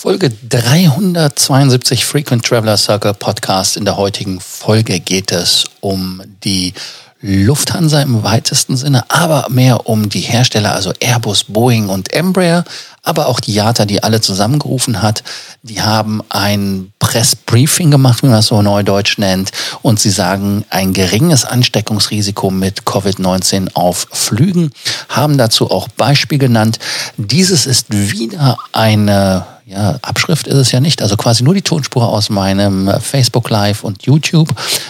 Folge 0.00 0.30
372 0.30 2.04
Frequent 2.04 2.44
Traveler 2.44 2.76
Circle 2.76 3.14
Podcast. 3.14 3.76
In 3.76 3.84
der 3.84 3.96
heutigen 3.96 4.38
Folge 4.38 5.00
geht 5.00 5.32
es 5.32 5.64
um 5.80 6.22
die 6.44 6.72
Lufthansa 7.20 8.00
im 8.02 8.22
weitesten 8.22 8.76
Sinne, 8.76 9.10
aber 9.10 9.48
mehr 9.50 9.88
um 9.88 10.08
die 10.08 10.20
Hersteller, 10.20 10.72
also 10.72 10.92
Airbus, 11.00 11.42
Boeing 11.42 11.88
und 11.88 12.12
Embraer, 12.12 12.62
aber 13.02 13.26
auch 13.26 13.40
die 13.40 13.56
IATA, 13.56 13.86
die 13.86 14.04
alle 14.04 14.20
zusammengerufen 14.20 15.02
hat. 15.02 15.24
Die 15.64 15.82
haben 15.82 16.22
ein 16.28 16.92
Pressbriefing 17.00 17.90
gemacht, 17.90 18.22
wie 18.22 18.26
man 18.26 18.36
das 18.36 18.46
so 18.46 18.62
neudeutsch 18.62 19.18
nennt, 19.18 19.50
und 19.82 19.98
sie 19.98 20.10
sagen, 20.10 20.64
ein 20.70 20.92
geringes 20.92 21.44
Ansteckungsrisiko 21.44 22.52
mit 22.52 22.82
Covid-19 22.82 23.74
auf 23.74 24.06
Flügen, 24.12 24.70
haben 25.08 25.38
dazu 25.38 25.72
auch 25.72 25.88
Beispiel 25.88 26.38
genannt. 26.38 26.78
Dieses 27.16 27.66
ist 27.66 27.86
wieder 27.90 28.58
eine 28.70 29.57
ja, 29.68 29.98
Abschrift 30.00 30.46
ist 30.46 30.56
es 30.56 30.72
ja 30.72 30.80
nicht. 30.80 31.02
Also 31.02 31.18
quasi 31.18 31.44
nur 31.44 31.52
die 31.52 31.60
Tonspur 31.60 32.08
aus 32.08 32.30
meinem 32.30 32.90
Facebook 33.02 33.50
Live 33.50 33.84
und 33.84 34.04
YouTube. 34.04 34.48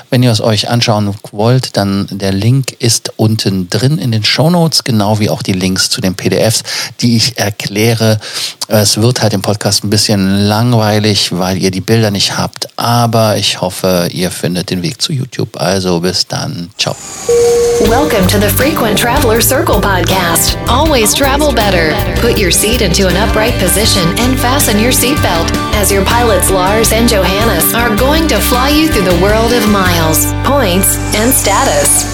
Wenn 0.08 0.22
ihr 0.22 0.30
es 0.30 0.40
euch 0.40 0.70
anschauen 0.70 1.16
wollt, 1.32 1.76
dann 1.76 2.06
der 2.12 2.32
Link 2.32 2.76
ist 2.78 3.12
unten 3.16 3.68
drin 3.68 3.98
in 3.98 4.12
den 4.12 4.22
Show 4.22 4.50
Notes, 4.50 4.84
genau 4.84 5.18
wie 5.18 5.30
auch 5.30 5.42
die 5.42 5.52
Links 5.52 5.90
zu 5.90 6.00
den 6.00 6.14
PDFs, 6.14 6.62
die 7.00 7.16
ich 7.16 7.38
erkläre. 7.38 8.20
Es 8.68 8.98
wird 8.98 9.20
halt 9.20 9.32
im 9.32 9.42
Podcast 9.42 9.82
ein 9.82 9.90
bisschen 9.90 10.46
langweilig, 10.46 11.32
weil 11.32 11.58
ihr 11.58 11.72
die 11.72 11.80
Bilder 11.80 12.12
nicht 12.12 12.38
habt, 12.38 12.67
aber 12.78 13.36
ich 13.36 13.60
hoffe, 13.60 14.08
ihr 14.12 14.30
findet 14.30 14.70
den 14.70 14.82
Weg 14.82 15.02
zu 15.02 15.12
YouTube. 15.12 15.60
Also 15.60 15.98
bis 15.98 16.26
dann. 16.28 16.70
Ciao. 16.78 16.94
Welcome 17.88 18.28
to 18.28 18.38
the 18.38 18.48
Frequent 18.48 18.96
Traveler 18.96 19.40
Circle 19.40 19.80
podcast. 19.80 20.56
Always 20.68 21.12
travel 21.12 21.52
better. 21.52 21.92
Put 22.20 22.38
your 22.38 22.52
seat 22.52 22.80
into 22.80 23.08
an 23.08 23.16
upright 23.16 23.58
position 23.58 24.06
and 24.20 24.38
fasten 24.38 24.78
your 24.78 24.92
seatbelt 24.92 25.50
as 25.74 25.90
your 25.90 26.04
pilots 26.04 26.50
Lars 26.50 26.92
and 26.92 27.08
Johannes 27.08 27.74
are 27.74 27.94
going 27.96 28.28
to 28.28 28.38
fly 28.38 28.68
you 28.68 28.88
through 28.88 29.10
the 29.10 29.20
world 29.20 29.52
of 29.52 29.68
miles, 29.68 30.32
points 30.46 30.96
and 31.16 31.32
status. 31.32 32.06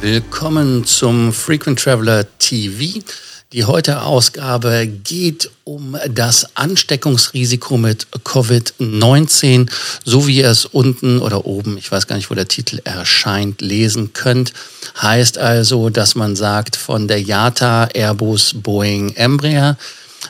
Willkommen 0.00 0.84
zum 0.84 1.32
Frequent 1.32 1.80
Traveler 1.80 2.24
TV. 2.38 3.02
Die 3.52 3.64
heutige 3.64 4.02
Ausgabe 4.02 4.88
geht 4.88 5.52
um 5.62 5.96
das 6.10 6.56
Ansteckungsrisiko 6.56 7.76
mit 7.76 8.08
Covid-19, 8.24 9.70
so 10.04 10.26
wie 10.26 10.38
ihr 10.38 10.50
es 10.50 10.64
unten 10.64 11.20
oder 11.20 11.46
oben, 11.46 11.78
ich 11.78 11.92
weiß 11.92 12.08
gar 12.08 12.16
nicht, 12.16 12.28
wo 12.28 12.34
der 12.34 12.48
Titel 12.48 12.80
erscheint, 12.82 13.60
lesen 13.60 14.12
könnt. 14.12 14.52
Heißt 15.00 15.38
also, 15.38 15.90
dass 15.90 16.16
man 16.16 16.34
sagt 16.34 16.74
von 16.74 17.06
der 17.06 17.20
IATA, 17.20 17.84
Airbus, 17.94 18.52
Boeing, 18.52 19.10
Embraer, 19.14 19.76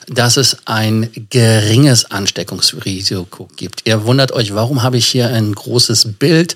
dass 0.08 0.36
es 0.36 0.58
ein 0.66 1.08
geringes 1.30 2.10
Ansteckungsrisiko 2.10 3.48
gibt. 3.56 3.80
Ihr 3.86 4.04
wundert 4.04 4.32
euch, 4.32 4.54
warum 4.54 4.82
habe 4.82 4.98
ich 4.98 5.06
hier 5.06 5.28
ein 5.28 5.54
großes 5.54 6.18
Bild? 6.18 6.54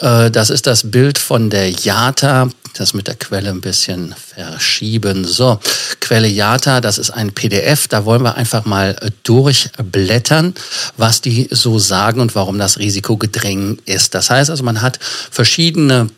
Äh, 0.00 0.32
das 0.32 0.50
ist 0.50 0.66
das 0.66 0.90
Bild 0.90 1.18
von 1.18 1.48
der 1.48 1.70
JATA. 1.70 2.50
Das 2.74 2.94
mit 2.94 3.06
der 3.06 3.16
Quelle 3.16 3.50
ein 3.50 3.60
bisschen 3.60 4.14
verschieben. 4.16 5.24
So, 5.24 5.60
Quelle 6.00 6.28
JATA, 6.28 6.80
das 6.80 6.98
ist 6.98 7.10
ein 7.10 7.32
PDF. 7.32 7.88
Da 7.88 8.04
wollen 8.04 8.22
wir 8.22 8.36
einfach 8.36 8.64
mal 8.64 8.96
durchblättern, 9.24 10.54
was 10.96 11.20
die 11.20 11.48
so 11.50 11.78
sagen 11.78 12.20
und 12.20 12.34
warum 12.34 12.58
das 12.58 12.78
Risiko 12.78 13.16
gering 13.16 13.78
ist. 13.84 14.14
Das 14.14 14.30
heißt 14.30 14.50
also, 14.50 14.62
man 14.64 14.80
hat 14.80 14.98
verschiedene 15.30 16.08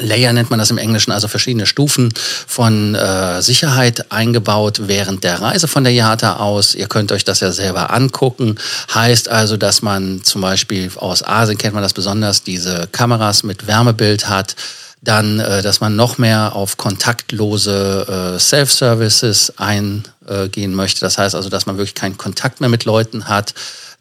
Layer 0.00 0.32
nennt 0.32 0.50
man 0.50 0.58
das 0.58 0.70
im 0.70 0.78
Englischen, 0.78 1.12
also 1.12 1.28
verschiedene 1.28 1.66
Stufen 1.66 2.12
von 2.16 2.96
äh, 2.96 3.40
Sicherheit 3.42 4.10
eingebaut 4.10 4.82
während 4.88 5.22
der 5.22 5.40
Reise 5.40 5.68
von 5.68 5.84
der 5.84 5.92
IATA 5.92 6.36
aus. 6.36 6.74
Ihr 6.74 6.88
könnt 6.88 7.12
euch 7.12 7.22
das 7.22 7.40
ja 7.40 7.52
selber 7.52 7.92
angucken. 7.92 8.56
Heißt 8.92 9.28
also, 9.28 9.56
dass 9.56 9.82
man 9.82 10.24
zum 10.24 10.40
Beispiel 10.40 10.90
aus 10.96 11.22
Asien 11.22 11.58
kennt 11.58 11.74
man 11.74 11.82
das 11.82 11.92
besonders, 11.92 12.42
diese 12.42 12.88
Kameras 12.90 13.44
mit 13.44 13.68
Wärmebild 13.68 14.28
hat. 14.28 14.56
Dann, 15.04 15.38
äh, 15.38 15.62
dass 15.62 15.80
man 15.80 15.96
noch 15.96 16.18
mehr 16.18 16.54
auf 16.54 16.76
kontaktlose 16.76 18.34
äh, 18.36 18.38
Self-Services 18.38 19.54
eingehen 19.58 20.74
möchte. 20.74 21.00
Das 21.00 21.18
heißt 21.18 21.34
also, 21.34 21.50
dass 21.50 21.66
man 21.66 21.76
wirklich 21.76 21.94
keinen 21.94 22.16
Kontakt 22.16 22.60
mehr 22.60 22.70
mit 22.70 22.84
Leuten 22.84 23.28
hat 23.28 23.54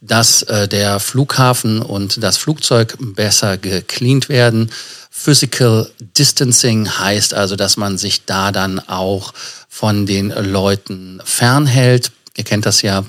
dass 0.05 0.43
äh, 0.43 0.67
der 0.67 0.99
Flughafen 0.99 1.81
und 1.81 2.21
das 2.21 2.37
Flugzeug 2.37 2.97
besser 2.99 3.57
gecleant 3.57 4.27
werden. 4.27 4.69
Physical 5.09 5.89
Distancing 6.17 6.89
heißt 6.99 7.33
also, 7.33 7.55
dass 7.55 7.77
man 7.77 7.97
sich 7.97 8.25
da 8.25 8.51
dann 8.51 8.79
auch 8.79 9.33
von 9.69 10.05
den 10.05 10.29
Leuten 10.29 11.21
fernhält. 11.23 12.11
Ihr 12.35 12.43
kennt 12.43 12.65
das 12.65 12.81
ja 12.81 13.05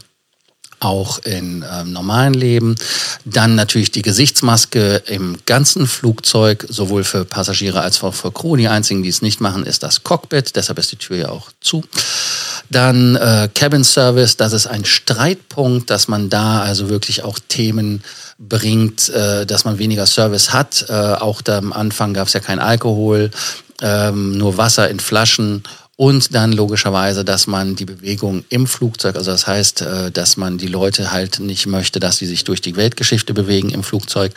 auch 0.85 1.19
im 1.21 1.65
ähm, 1.71 1.93
normalen 1.93 2.35
Leben. 2.35 2.77
Dann 3.25 3.55
natürlich 3.55 3.91
die 3.91 4.03
Gesichtsmaske 4.03 5.03
im 5.07 5.39
ganzen 5.47 5.87
Flugzeug, 5.87 6.67
sowohl 6.69 7.05
für 7.05 7.25
Passagiere 7.25 7.81
als 7.81 8.03
auch 8.03 8.15
für 8.15 8.31
Crew. 8.31 8.57
Die 8.57 8.69
einzigen, 8.69 9.03
die 9.03 9.09
es 9.09 9.23
nicht 9.23 9.41
machen, 9.41 9.65
ist 9.65 9.83
das 9.83 10.05
Cockpit. 10.05 10.57
Deshalb 10.57 10.79
ist 10.79 10.93
die 10.93 10.97
Tür 10.97 11.17
ja 11.17 11.29
auch 11.31 11.51
zu. 11.61 11.83
Dann 12.71 13.17
äh, 13.17 13.49
Cabin 13.55 13.85
Service, 13.85 14.37
das 14.37 14.53
ist 14.53 14.67
ein 14.67 14.85
Streitpunkt, 14.85 15.91
dass 15.91 16.09
man 16.09 16.31
da 16.31 16.63
also 16.63 16.89
wirklich 16.89 17.23
auch 17.25 17.39
Themen 17.49 18.03
bringt, 18.39 19.09
äh, 19.11 19.47
dass 19.47 19.65
man 19.65 19.79
weniger 19.79 20.07
Service 20.07 20.53
hat. 20.53 20.87
Äh, 20.89 20.93
auch 20.93 21.43
da 21.43 21.59
am 21.59 21.73
Anfang 21.73 22.15
gab 22.15 22.29
es 22.29 22.33
ja 22.33 22.41
kein 22.41 22.59
Alkohol, 22.59 23.31
ähm, 23.81 24.37
nur 24.37 24.57
Wasser 24.57 24.89
in 24.89 25.01
Flaschen 25.01 25.63
und 25.97 26.35
dann 26.35 26.53
logischerweise, 26.53 27.25
dass 27.25 27.47
man 27.47 27.77
die 27.77 27.85
Bewegung 27.85 28.45
im 28.49 28.67
Flugzeug, 28.67 29.17
also 29.17 29.31
das 29.31 29.47
heißt, 29.47 29.83
äh, 29.83 30.11
dass 30.11 30.37
man 30.37 30.59
die 30.59 30.67
Leute 30.67 31.13
halt 31.13 31.39
nicht 31.39 31.67
möchte, 31.67 32.01
dass 32.01 32.17
sie 32.17 32.27
sich 32.27 32.45
durch 32.45 32.61
die 32.61 32.77
Weltgeschichte 32.77 33.33
bewegen 33.33 33.71
im 33.71 33.85
Flugzeug. 33.85 34.33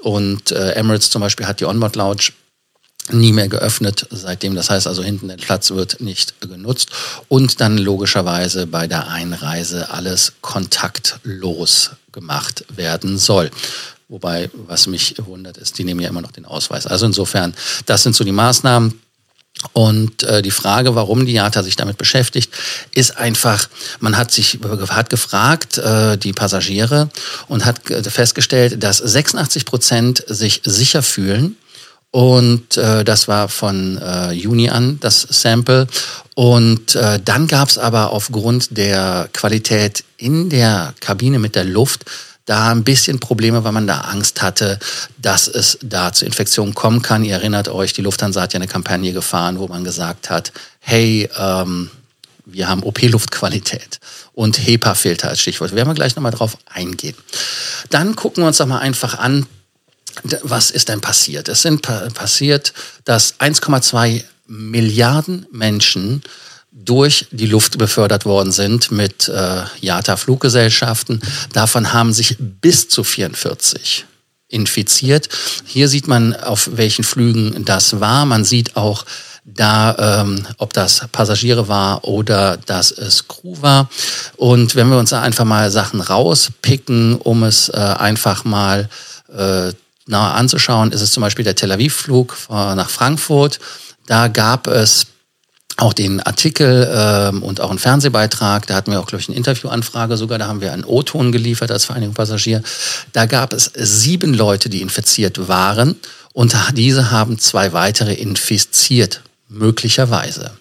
Und 0.00 0.50
äh, 0.50 0.72
Emirates 0.72 1.10
zum 1.10 1.20
Beispiel 1.20 1.46
hat 1.46 1.60
die 1.60 1.66
Onboard 1.66 1.96
Lounge 1.96 2.30
nie 3.10 3.32
mehr 3.32 3.48
geöffnet 3.48 4.06
seitdem. 4.10 4.54
Das 4.54 4.70
heißt 4.70 4.86
also, 4.86 5.02
hinten 5.02 5.28
der 5.28 5.36
Platz 5.36 5.70
wird 5.70 6.00
nicht 6.00 6.40
genutzt. 6.40 6.88
Und 7.28 7.60
dann 7.60 7.76
logischerweise 7.76 8.66
bei 8.66 8.86
der 8.86 9.08
Einreise 9.08 9.90
alles 9.90 10.32
kontaktlos 10.40 11.90
gemacht 12.12 12.64
werden 12.74 13.18
soll. 13.18 13.50
Wobei, 14.08 14.50
was 14.54 14.86
mich 14.86 15.16
wundert, 15.18 15.58
ist, 15.58 15.76
die 15.78 15.84
nehmen 15.84 16.00
ja 16.00 16.08
immer 16.08 16.22
noch 16.22 16.32
den 16.32 16.44
Ausweis. 16.44 16.86
Also 16.86 17.06
insofern, 17.06 17.54
das 17.84 18.02
sind 18.02 18.14
so 18.14 18.24
die 18.24 18.32
Maßnahmen. 18.32 19.00
Und 19.72 20.22
äh, 20.22 20.42
die 20.42 20.50
Frage, 20.50 20.94
warum 20.94 21.26
die 21.26 21.32
JATA 21.32 21.62
sich 21.62 21.76
damit 21.76 21.98
beschäftigt, 21.98 22.52
ist 22.94 23.16
einfach, 23.16 23.68
man 24.00 24.16
hat 24.16 24.30
sich 24.30 24.58
hat 24.88 25.10
gefragt, 25.10 25.78
äh, 25.78 26.16
die 26.16 26.32
Passagiere, 26.32 27.08
und 27.48 27.64
hat 27.64 27.80
festgestellt, 28.08 28.82
dass 28.82 28.98
86 28.98 29.64
Prozent 29.64 30.24
sich 30.28 30.60
sicher 30.64 31.02
fühlen, 31.02 31.56
und 32.14 32.76
äh, 32.76 33.02
das 33.02 33.26
war 33.26 33.48
von 33.48 33.98
äh, 33.98 34.30
Juni 34.30 34.70
an 34.70 34.98
das 35.00 35.22
Sample. 35.22 35.88
Und 36.36 36.94
äh, 36.94 37.18
dann 37.18 37.48
gab 37.48 37.68
es 37.68 37.76
aber 37.76 38.12
aufgrund 38.12 38.78
der 38.78 39.28
Qualität 39.32 40.04
in 40.16 40.48
der 40.48 40.94
Kabine 41.00 41.40
mit 41.40 41.56
der 41.56 41.64
Luft 41.64 42.04
da 42.44 42.70
ein 42.70 42.84
bisschen 42.84 43.20
Probleme, 43.20 43.64
weil 43.64 43.72
man 43.72 43.86
da 43.86 44.00
Angst 44.00 44.42
hatte, 44.42 44.78
dass 45.18 45.48
es 45.48 45.78
da 45.82 46.12
zu 46.12 46.24
Infektionen 46.24 46.74
kommen 46.74 47.02
kann. 47.02 47.24
Ihr 47.24 47.34
erinnert 47.34 47.68
euch, 47.68 47.92
die 47.92 48.02
Lufthansa 48.02 48.42
hat 48.42 48.52
ja 48.52 48.58
eine 48.58 48.68
Kampagne 48.68 49.12
gefahren, 49.12 49.58
wo 49.58 49.66
man 49.66 49.84
gesagt 49.84 50.30
hat, 50.30 50.52
hey, 50.80 51.28
ähm, 51.36 51.90
wir 52.46 52.68
haben 52.68 52.82
OP-Luftqualität 52.82 54.00
und 54.32 54.58
HEPA-Filter 54.58 55.30
als 55.30 55.40
Stichwort. 55.40 55.70
Wir 55.70 55.76
werden 55.76 55.94
gleich 55.94 56.14
nochmal 56.16 56.32
drauf 56.32 56.58
eingehen. 56.66 57.16
Dann 57.88 58.16
gucken 58.16 58.42
wir 58.42 58.48
uns 58.48 58.58
doch 58.58 58.66
mal 58.66 58.80
einfach 58.80 59.18
an, 59.18 59.46
was 60.42 60.70
ist 60.70 60.90
denn 60.90 61.00
passiert? 61.00 61.48
Es 61.48 61.62
sind 61.62 61.82
pa 61.82 62.08
passiert, 62.12 62.72
dass 63.04 63.40
1,2 63.40 64.22
Milliarden 64.46 65.46
Menschen 65.50 66.22
durch 66.74 67.26
die 67.30 67.46
Luft 67.46 67.78
befördert 67.78 68.24
worden 68.24 68.50
sind 68.50 68.90
mit 68.90 69.28
äh, 69.28 69.62
JATA-Fluggesellschaften. 69.80 71.22
Davon 71.52 71.92
haben 71.92 72.12
sich 72.12 72.36
bis 72.38 72.88
zu 72.88 73.04
44 73.04 74.06
infiziert. 74.48 75.28
Hier 75.64 75.88
sieht 75.88 76.08
man, 76.08 76.34
auf 76.34 76.70
welchen 76.72 77.04
Flügen 77.04 77.64
das 77.64 78.00
war. 78.00 78.26
Man 78.26 78.44
sieht 78.44 78.76
auch 78.76 79.04
da, 79.44 80.22
ähm, 80.22 80.46
ob 80.58 80.72
das 80.72 81.06
Passagiere 81.12 81.68
war 81.68 82.04
oder 82.04 82.56
dass 82.56 82.90
es 82.90 83.28
Crew 83.28 83.56
war. 83.60 83.88
Und 84.36 84.74
wenn 84.74 84.88
wir 84.88 84.98
uns 84.98 85.10
da 85.10 85.22
einfach 85.22 85.44
mal 85.44 85.70
Sachen 85.70 86.00
rauspicken, 86.00 87.16
um 87.16 87.44
es 87.44 87.68
äh, 87.68 87.76
einfach 87.76 88.44
mal 88.44 88.88
äh, 89.32 89.72
nahe 90.06 90.32
anzuschauen, 90.32 90.92
ist 90.92 91.02
es 91.02 91.12
zum 91.12 91.20
Beispiel 91.20 91.44
der 91.44 91.54
Tel 91.54 91.72
Aviv-Flug 91.72 92.36
nach 92.50 92.90
Frankfurt. 92.90 93.58
Da 94.06 94.28
gab 94.28 94.66
es 94.66 95.03
auch 95.76 95.92
den 95.92 96.20
Artikel 96.20 96.88
ähm, 96.92 97.42
und 97.42 97.60
auch 97.60 97.70
einen 97.70 97.78
Fernsehbeitrag. 97.78 98.66
Da 98.66 98.74
hatten 98.74 98.92
wir 98.92 99.00
auch, 99.00 99.06
glaube 99.06 99.22
ich, 99.22 99.28
eine 99.28 99.36
Interviewanfrage 99.36 100.16
sogar. 100.16 100.38
Da 100.38 100.46
haben 100.46 100.60
wir 100.60 100.72
einen 100.72 100.84
O-Ton 100.84 101.32
geliefert 101.32 101.70
als 101.70 101.84
Vereinigung 101.84 102.14
Passagier. 102.14 102.62
Da 103.12 103.26
gab 103.26 103.52
es 103.52 103.72
sieben 103.74 104.34
Leute, 104.34 104.68
die 104.68 104.82
infiziert 104.82 105.48
waren. 105.48 105.96
Und 106.32 106.56
diese 106.74 107.10
haben 107.10 107.38
zwei 107.38 107.72
weitere 107.72 108.14
infiziert, 108.14 109.22
möglicherweise. 109.48 110.52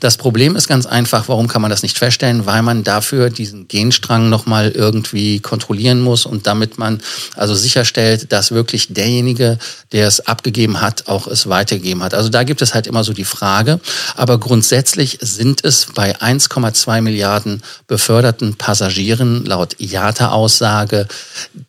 Das 0.00 0.16
Problem 0.16 0.56
ist 0.56 0.68
ganz 0.68 0.86
einfach, 0.86 1.28
warum 1.28 1.48
kann 1.48 1.62
man 1.62 1.70
das 1.70 1.82
nicht 1.82 1.98
feststellen? 1.98 2.46
Weil 2.46 2.62
man 2.62 2.84
dafür 2.84 3.30
diesen 3.30 3.68
Genstrang 3.68 4.28
nochmal 4.28 4.70
irgendwie 4.70 5.40
kontrollieren 5.40 6.00
muss 6.00 6.26
und 6.26 6.46
damit 6.46 6.78
man 6.78 7.00
also 7.36 7.54
sicherstellt, 7.54 8.32
dass 8.32 8.52
wirklich 8.52 8.92
derjenige, 8.92 9.58
der 9.92 10.08
es 10.08 10.20
abgegeben 10.26 10.80
hat, 10.80 11.08
auch 11.08 11.26
es 11.26 11.48
weitergegeben 11.48 12.02
hat. 12.02 12.14
Also 12.14 12.28
da 12.28 12.42
gibt 12.44 12.62
es 12.62 12.74
halt 12.74 12.86
immer 12.86 13.04
so 13.04 13.12
die 13.12 13.24
Frage. 13.24 13.80
Aber 14.16 14.38
grundsätzlich 14.38 15.18
sind 15.20 15.64
es 15.64 15.86
bei 15.94 16.16
1,2 16.16 17.00
Milliarden 17.00 17.62
beförderten 17.86 18.56
Passagieren 18.56 19.44
laut 19.44 19.76
IATA-Aussage, 19.78 21.06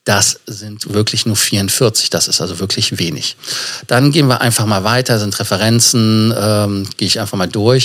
das 0.06 0.40
sind 0.46 0.94
wirklich 0.94 1.26
nur 1.26 1.36
44. 1.36 2.10
Das 2.10 2.28
ist 2.28 2.42
also 2.42 2.60
wirklich 2.60 3.00
wenig. 3.00 3.38
Dann 3.88 4.12
gehen 4.12 4.28
wir 4.28 4.42
einfach 4.42 4.66
mal 4.66 4.84
weiter, 4.84 5.20
sind 5.20 5.38
Referenzen, 5.40 6.34
ähm, 6.38 6.88
gehe 6.98 7.08
ich 7.08 7.20
einfach 7.20 7.38
mal 7.38 7.48
durch. 7.48 7.83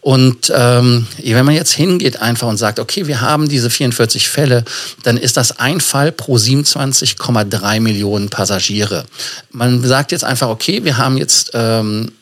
Und 0.00 0.52
ähm, 0.54 1.06
wenn 1.22 1.44
man 1.44 1.54
jetzt 1.54 1.72
hingeht 1.72 2.20
einfach 2.20 2.48
und 2.48 2.58
sagt, 2.58 2.78
okay, 2.78 3.06
wir 3.06 3.20
haben 3.20 3.48
diese 3.48 3.70
44 3.70 4.28
Fälle, 4.28 4.64
dann 5.02 5.16
ist 5.16 5.36
das 5.36 5.58
ein 5.58 5.80
Fall 5.80 6.12
pro 6.12 6.36
27,3 6.36 7.80
Millionen 7.80 8.28
Passagiere. 8.28 9.04
Man 9.50 9.82
sagt 9.82 10.12
jetzt 10.12 10.24
einfach, 10.24 10.48
okay, 10.48 10.84
wir 10.84 10.98
haben 10.98 11.16
jetzt 11.16 11.50
ähm, 11.54 12.12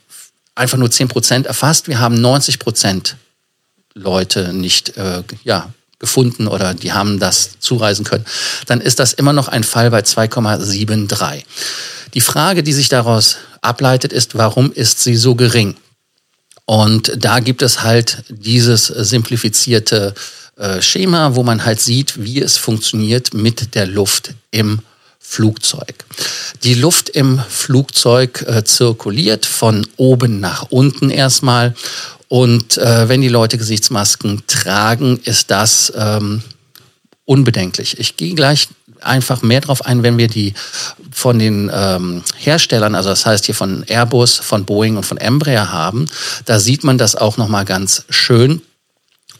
einfach 0.55 0.79
nur 0.79 0.91
10 0.91 1.09
Prozent 1.09 1.47
erfasst, 1.47 1.89
wir 1.89 1.99
haben 1.99 2.21
90 2.21 2.59
Prozent 2.59 3.17
Leute 3.95 4.53
nicht 4.53 4.97
äh, 4.97 5.23
ja, 5.45 5.73
gefunden 5.99 6.49
oder 6.49 6.75
die 6.75 6.93
haben 6.93 7.19
das 7.19 7.59
zureisen 7.61 8.05
können, 8.05 8.25
dann 8.67 8.81
ist 8.81 8.99
das 8.99 9.13
immer 9.13 9.33
noch 9.33 9.49
ein 9.49 9.65
Fall 9.65 9.91
bei 9.91 10.01
2,73. 10.01 11.45
Die 12.15 12.21
Frage, 12.21 12.63
die 12.63 12.73
sich 12.73 12.89
daraus 12.89 13.37
ableitet, 13.61 14.13
ist, 14.13 14.37
warum 14.37 14.73
ist 14.73 15.03
sie 15.03 15.17
so 15.17 15.35
gering? 15.35 15.77
Und 16.71 17.11
da 17.17 17.41
gibt 17.41 17.63
es 17.63 17.83
halt 17.83 18.23
dieses 18.29 18.87
simplifizierte 18.87 20.15
äh, 20.55 20.81
Schema, 20.81 21.35
wo 21.35 21.43
man 21.43 21.65
halt 21.65 21.81
sieht, 21.81 22.23
wie 22.23 22.41
es 22.41 22.59
funktioniert 22.59 23.35
mit 23.35 23.75
der 23.75 23.89
Luft 23.89 24.35
im 24.53 24.79
Flugzeug. 25.19 26.05
Die 26.63 26.75
Luft 26.75 27.09
im 27.09 27.41
Flugzeug 27.49 28.45
äh, 28.47 28.63
zirkuliert 28.63 29.47
von 29.47 29.85
oben 29.97 30.39
nach 30.39 30.67
unten 30.71 31.11
erstmal. 31.11 31.75
Und 32.29 32.79
äh, 32.79 33.09
wenn 33.09 33.21
die 33.21 33.27
Leute 33.27 33.59
Gesichtsmasken 33.59 34.45
tragen, 34.47 35.19
ist 35.25 35.51
das 35.51 35.93
ähm, 35.97 36.45
unbedenklich. 37.25 37.99
Ich 37.99 38.17
gehe 38.17 38.37
gleich 38.37 38.69
einfach 39.03 39.43
mehr 39.43 39.61
drauf 39.61 39.85
ein, 39.85 40.03
wenn 40.03 40.19
wir 40.19 40.29
die 40.29 40.55
von 41.11 41.39
den 41.39 41.71
ähm, 41.73 42.23
Herstellern, 42.37 42.95
also 42.95 43.11
das 43.11 43.27
heißt 43.27 43.47
hier 43.47 43.55
von 43.55 43.85
Airbus, 43.89 44.37
von 44.37 44.65
Boeing 44.65 44.97
und 44.97 45.05
von 45.05 45.19
Embraer 45.19 45.73
haben. 45.73 46.07
Da 46.45 46.59
sieht 46.61 46.85
man 46.85 46.99
das 46.99 47.17
auch 47.17 47.37
nochmal 47.37 47.65
ganz 47.65 48.05
schön. 48.11 48.63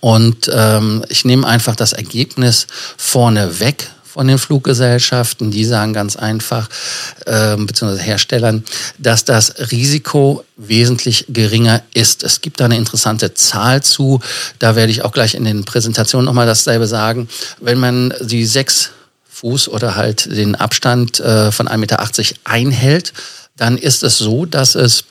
Und 0.01 0.51
ähm, 0.53 1.05
ich 1.09 1.25
nehme 1.25 1.47
einfach 1.47 1.77
das 1.77 1.93
Ergebnis 1.93 2.67
vorne 2.97 3.61
weg 3.61 3.91
von 4.11 4.27
den 4.27 4.39
Fluggesellschaften. 4.39 5.51
Die 5.51 5.65
sagen 5.65 5.93
ganz 5.93 6.17
einfach, 6.17 6.69
äh, 7.27 7.57
beziehungsweise 7.57 8.03
Herstellern, 8.03 8.65
dass 8.99 9.25
das 9.25 9.71
Risiko 9.71 10.45
wesentlich 10.57 11.27
geringer 11.29 11.83
ist. 11.95 12.25
Es 12.25 12.41
gibt 12.41 12.61
da 12.61 12.65
eine 12.65 12.77
interessante 12.77 13.35
Zahl 13.35 13.83
zu. 13.83 14.21
Da 14.59 14.75
werde 14.75 14.91
ich 14.91 15.05
auch 15.05 15.13
gleich 15.13 15.35
in 15.35 15.45
den 15.45 15.65
Präsentationen 15.65 16.25
nochmal 16.25 16.47
dasselbe 16.47 16.87
sagen. 16.87 17.29
Wenn 17.61 17.79
man 17.79 18.13
die 18.21 18.47
sechs 18.47 18.91
Fuß 19.41 19.69
oder 19.69 19.97
halt 19.97 20.27
den 20.27 20.55
Abstand 20.55 21.19
äh, 21.21 21.51
von 21.51 21.67
1,80 21.67 21.77
Meter 21.79 22.07
einhält, 22.45 23.15
dann 23.57 23.79
ist 23.79 24.03
es 24.03 24.19
so, 24.19 24.45
dass 24.45 24.75
es 24.75 25.05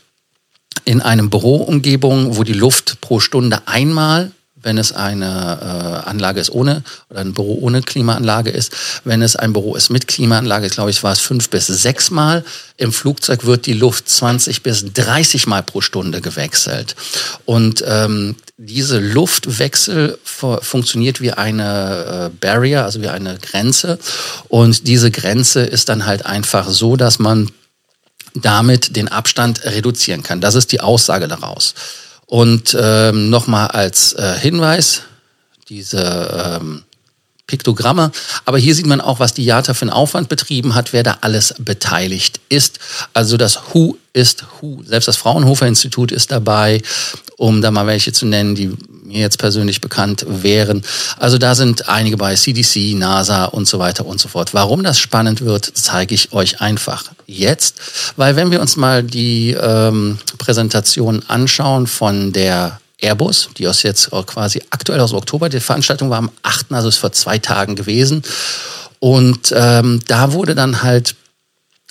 in 0.86 1.02
einem 1.02 1.30
Büroumgebung, 1.30 2.38
wo 2.38 2.44
die 2.44 2.54
Luft 2.54 3.02
pro 3.02 3.20
Stunde 3.20 3.68
einmal 3.68 4.32
wenn 4.62 4.78
es 4.78 4.92
eine 4.92 6.04
äh, 6.06 6.10
Anlage 6.10 6.40
ist 6.40 6.50
ohne 6.50 6.84
oder 7.10 7.22
ein 7.22 7.34
Büro 7.34 7.60
ohne 7.62 7.82
Klimaanlage 7.82 8.50
ist. 8.50 8.72
Wenn 9.04 9.22
es 9.22 9.36
ein 9.36 9.54
Büro 9.54 9.76
ist 9.76 9.90
mit 9.90 10.08
Klimaanlage, 10.08 10.70
glaube 10.70 10.92
ich, 10.92 11.04
war 11.04 11.12
es 11.12 11.20
fünf 11.20 11.50
bis 11.50 11.68
sechs 11.68 12.12
Mal. 12.12 12.44
Im 12.78 12.92
Flugzeug 12.92 13.46
wird 13.46 13.66
die 13.66 13.74
Luft 13.74 14.10
20 14.10 14.64
bis 14.64 14.86
30 14.94 15.48
Mal 15.48 15.64
pro 15.64 15.82
Stunde 15.82 16.22
gewechselt. 16.22 16.96
Und 17.46 17.84
ähm, 17.88 18.36
diese 18.58 19.00
Luftwechsel 19.00 20.18
funktioniert 20.24 21.22
wie 21.22 21.32
eine 21.32 22.30
äh, 22.32 22.38
Barrier, 22.40 22.84
also 22.84 23.02
wie 23.02 23.08
eine 23.08 23.38
Grenze. 23.38 24.00
Und 24.50 24.88
diese 24.88 25.12
Grenze 25.12 25.62
ist 25.62 25.90
dann 25.90 26.06
halt 26.06 26.26
einfach 26.26 26.70
so, 26.70 26.96
dass 26.96 27.20
man 27.20 27.50
damit 28.36 28.96
den 28.96 29.08
Abstand 29.08 29.64
reduzieren 29.64 30.24
kann. 30.24 30.42
Das 30.42 30.56
ist 30.56 30.72
die 30.72 30.82
Aussage 30.82 31.28
daraus. 31.28 31.74
Und 32.30 32.78
ähm, 32.80 33.32
nochmal 33.32 33.70
als 33.70 34.14
äh, 34.14 34.38
Hinweis, 34.40 35.02
diese 35.68 36.60
ähm, 36.62 36.84
Piktogramme. 37.48 38.12
Aber 38.46 38.60
hier 38.60 38.76
sieht 38.76 38.86
man 38.86 39.02
auch, 39.02 39.20
was 39.20 39.34
die 39.34 39.44
JATA 39.44 39.74
für 39.74 39.82
einen 39.82 39.90
Aufwand 39.90 40.30
betrieben 40.30 40.76
hat, 40.76 40.94
wer 40.94 41.02
da 41.02 41.18
alles 41.22 41.56
beteiligt 41.58 42.40
ist. 42.48 42.78
Also 43.14 43.36
das 43.36 43.60
Who 43.74 43.98
ist 44.14 44.46
Who. 44.62 44.84
Selbst 44.86 45.08
das 45.08 45.18
Fraunhofer 45.18 45.66
Institut 45.66 46.12
ist 46.12 46.32
dabei, 46.32 46.84
um 47.38 47.64
da 47.64 47.72
mal 47.72 47.88
welche 47.88 48.14
zu 48.14 48.28
nennen, 48.28 48.54
die 48.54 48.78
mir 49.10 49.20
jetzt 49.20 49.40
persönlich 49.40 49.82
bekannt 49.82 50.26
wären. 50.28 50.84
Also 51.18 51.38
da 51.38 51.56
sind 51.56 51.90
einige 51.90 52.16
bei 52.16 52.36
CDC, 52.36 52.96
NASA 52.96 53.46
und 53.46 53.68
so 53.68 53.80
weiter 53.80 54.06
und 54.06 54.20
so 54.20 54.30
fort. 54.30 54.54
Warum 54.54 54.84
das 54.84 55.00
spannend 55.00 55.42
wird, 55.42 55.70
zeige 55.74 56.16
ich 56.16 56.32
euch 56.32 56.62
einfach 56.62 57.04
jetzt, 57.26 58.14
weil 58.16 58.36
wenn 58.36 58.52
wir 58.52 58.62
uns 58.62 58.78
mal 58.78 59.04
die 59.04 59.58
ähm, 59.60 60.20
Präsentation 60.38 61.24
anschauen 61.28 61.88
von 61.88 62.32
der 62.32 62.80
Airbus, 63.02 63.50
die 63.58 63.68
aus 63.68 63.84
jetzt 63.84 64.12
quasi 64.28 64.62
aktuell 64.70 65.00
aus 65.00 65.14
Oktober, 65.14 65.50
die 65.50 65.60
Veranstaltung 65.60 66.10
war 66.10 66.20
am 66.20 66.32
8., 66.44 66.72
also 66.72 66.90
ist 66.90 66.98
vor 66.98 67.12
zwei 67.12 67.40
Tagen 67.40 67.76
gewesen. 67.76 68.24
Und 69.00 69.54
ähm, 69.56 70.02
da 70.08 70.34
wurde 70.34 70.54
dann 70.54 70.84
halt 70.84 71.16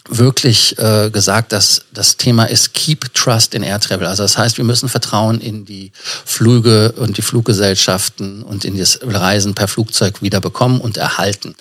wirklich 0.09 0.79
äh, 0.79 1.11
gesagt, 1.11 1.53
dass 1.53 1.83
das 1.93 2.17
Thema 2.17 2.45
ist 2.45 2.75
Keep 2.75 3.13
Trust 3.15 3.55
in 3.55 3.63
Air 3.63 3.81
Travel. 3.81 4.07
Also 4.07 4.23
das 4.23 4.39
heißt, 4.39 4.57
wir 4.57 4.65
müssen 4.65 4.89
Vertrauen 4.89 5.41
in 5.41 5.65
die 5.65 5.93
Flüge 6.25 6.93
und 6.93 7.19
die 7.19 7.23
Fluggesellschaften 7.23 8.43
und 8.43 8.65
in 8.65 8.79
das 8.79 9.01
Reisen 9.03 9.55
per 9.55 9.69
Flugzeug 9.69 10.23
wieder 10.23 10.41
bekommen 10.41 10.81
und 10.81 10.97
erhalten. 10.97 11.55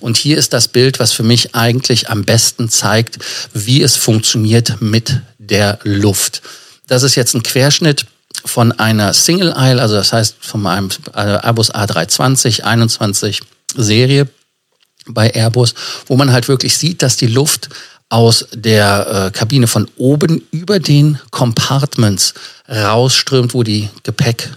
Und 0.00 0.16
hier 0.16 0.36
ist 0.36 0.52
das 0.52 0.68
Bild, 0.68 0.98
was 0.98 1.12
für 1.12 1.22
mich 1.22 1.54
eigentlich 1.54 2.10
am 2.10 2.24
besten 2.24 2.68
zeigt, 2.68 3.18
wie 3.52 3.82
es 3.82 3.96
funktioniert 3.96 4.80
mit 4.80 5.20
der 5.38 5.78
Luft. 5.84 6.42
Das 6.86 7.02
ist 7.02 7.14
jetzt 7.14 7.34
ein 7.34 7.42
Querschnitt 7.42 8.06
von 8.44 8.72
einer 8.72 9.12
Single 9.12 9.52
Aisle, 9.52 9.80
also 9.80 9.94
das 9.94 10.12
heißt 10.12 10.36
von 10.40 10.66
einem 10.66 10.88
Airbus 11.12 11.72
A320 11.72 12.62
21 12.62 13.40
Serie 13.76 14.28
bei 15.06 15.30
Airbus, 15.34 15.74
wo 16.06 16.16
man 16.16 16.32
halt 16.32 16.48
wirklich 16.48 16.76
sieht, 16.76 17.02
dass 17.02 17.16
die 17.16 17.26
Luft 17.26 17.68
aus 18.12 18.46
der 18.52 19.06
äh, 19.08 19.30
Kabine 19.30 19.66
von 19.66 19.88
oben 19.96 20.42
über 20.50 20.78
den 20.78 21.18
Compartments 21.30 22.34
rausströmt, 22.68 23.54
wo 23.54 23.62
die 23.62 23.88
Gepäck, 24.02 24.50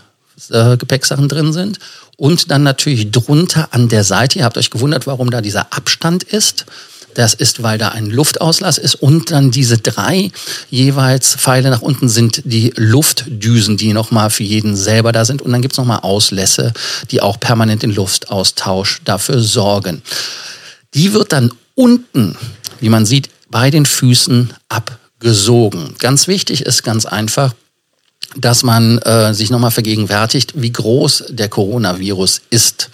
äh, 0.50 0.76
Gepäcksachen 0.76 1.30
drin 1.30 1.54
sind. 1.54 1.80
Und 2.18 2.52
dann 2.52 2.64
natürlich 2.64 3.12
drunter 3.12 3.70
an 3.72 3.88
der 3.88 4.04
Seite. 4.04 4.40
Ihr 4.40 4.46
habt 4.46 4.58
euch 4.58 4.72
gewundert, 4.72 5.08
warum 5.08 5.32
da 5.32 5.40
dieser 5.40 5.74
Abstand 5.74 6.24
ist. 6.24 6.66
Das 7.14 7.34
ist, 7.34 7.64
weil 7.64 7.78
da 7.78 7.90
ein 7.90 8.10
Luftauslass 8.10 8.78
ist 8.78 8.96
und 8.96 9.32
dann 9.32 9.52
diese 9.52 9.78
drei 9.78 10.32
jeweils 10.70 11.36
Pfeile 11.36 11.70
nach 11.70 11.82
unten 11.82 12.10
sind 12.10 12.42
die 12.44 12.74
Luftdüsen, 12.76 13.78
die 13.78 13.94
nochmal 13.94 14.32
für 14.32 14.44
jeden 14.44 14.76
selber 14.76 15.14
da 15.14 15.24
sind. 15.24 15.42
Und 15.42 15.54
dann 15.54 15.62
gibt's 15.62 15.78
nochmal 15.78 16.00
Auslässe, 16.02 16.74
die 17.12 17.22
auch 17.22 17.40
permanent 17.40 17.84
den 17.84 17.96
Luftaustausch 17.96 19.00
dafür 19.06 19.40
sorgen. 19.40 20.02
Die 20.94 21.14
wird 21.14 21.32
dann 21.32 21.54
unten, 21.74 22.38
wie 22.82 22.90
man 22.90 23.06
sieht, 23.06 23.30
bei 23.50 23.72
den 23.72 23.86
Füßen 23.86 24.54
abgesogen. 24.70 25.96
Ganz 26.00 26.28
wichtig 26.28 26.62
ist 26.62 26.84
ganz 26.84 27.06
einfach, 27.06 27.54
dass 28.36 28.64
man 28.64 28.98
äh, 29.00 29.34
sich 29.34 29.50
nochmal 29.50 29.72
vergegenwärtigt, 29.72 30.54
wie 30.56 30.72
groß 30.72 31.26
der 31.30 31.50
Coronavirus 31.50 32.42
ist. 32.50 32.90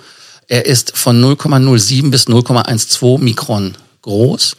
Er 0.47 0.65
ist 0.65 0.97
von 0.97 1.23
0,07 1.23 2.11
bis 2.11 2.27
0,12 2.27 3.19
Mikron 3.19 3.75
groß. 4.01 4.55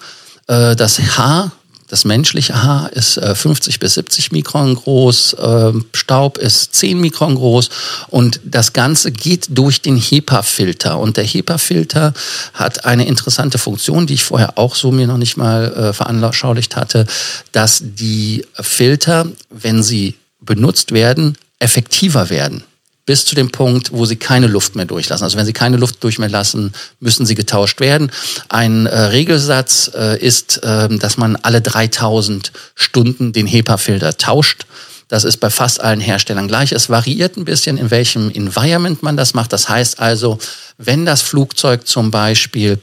Äh, 0.48 0.76
das 0.76 0.98
Haar 0.98 1.52
das 1.92 2.06
menschliche 2.06 2.62
Haar 2.62 2.90
ist 2.94 3.20
50 3.20 3.74
äh, 3.74 3.78
bis 3.78 3.94
70 3.94 4.32
Mikron 4.32 4.76
groß, 4.76 5.36
ähm, 5.38 5.84
Staub 5.92 6.38
ist 6.38 6.74
10 6.74 6.98
Mikron 6.98 7.34
groß 7.34 7.68
und 8.08 8.40
das 8.46 8.72
Ganze 8.72 9.12
geht 9.12 9.48
durch 9.50 9.82
den 9.82 9.98
HEPA-Filter. 9.98 10.98
Und 10.98 11.18
der 11.18 11.24
HEPA-Filter 11.24 12.14
hat 12.54 12.86
eine 12.86 13.04
interessante 13.06 13.58
Funktion, 13.58 14.06
die 14.06 14.14
ich 14.14 14.24
vorher 14.24 14.56
auch 14.56 14.74
so 14.74 14.90
mir 14.90 15.06
noch 15.06 15.18
nicht 15.18 15.36
mal 15.36 15.70
äh, 15.74 15.92
veranschaulicht 15.92 16.76
hatte, 16.76 17.04
dass 17.52 17.82
die 17.82 18.46
Filter, 18.54 19.26
wenn 19.50 19.82
sie 19.82 20.14
benutzt 20.40 20.92
werden, 20.92 21.36
effektiver 21.58 22.30
werden 22.30 22.64
bis 23.04 23.24
zu 23.24 23.34
dem 23.34 23.50
Punkt, 23.50 23.92
wo 23.92 24.04
sie 24.06 24.16
keine 24.16 24.46
Luft 24.46 24.76
mehr 24.76 24.84
durchlassen. 24.84 25.24
Also 25.24 25.36
wenn 25.36 25.46
sie 25.46 25.52
keine 25.52 25.76
Luft 25.76 26.02
durch 26.04 26.18
mehr 26.18 26.28
lassen, 26.28 26.72
müssen 27.00 27.26
sie 27.26 27.34
getauscht 27.34 27.80
werden. 27.80 28.12
Ein 28.48 28.86
äh, 28.86 28.96
Regelsatz 28.96 29.90
äh, 29.94 30.18
ist, 30.18 30.62
äh, 30.62 30.88
dass 30.88 31.16
man 31.16 31.36
alle 31.36 31.60
3000 31.60 32.52
Stunden 32.74 33.32
den 33.32 33.46
HEPA-Filter 33.46 34.16
tauscht. 34.16 34.66
Das 35.08 35.24
ist 35.24 35.38
bei 35.38 35.50
fast 35.50 35.80
allen 35.80 36.00
Herstellern 36.00 36.48
gleich. 36.48 36.72
Es 36.72 36.88
variiert 36.88 37.36
ein 37.36 37.44
bisschen, 37.44 37.76
in 37.76 37.90
welchem 37.90 38.30
Environment 38.30 39.02
man 39.02 39.16
das 39.16 39.34
macht. 39.34 39.52
Das 39.52 39.68
heißt 39.68 39.98
also, 40.00 40.38
wenn 40.78 41.04
das 41.04 41.22
Flugzeug 41.22 41.86
zum 41.86 42.10
Beispiel 42.10 42.78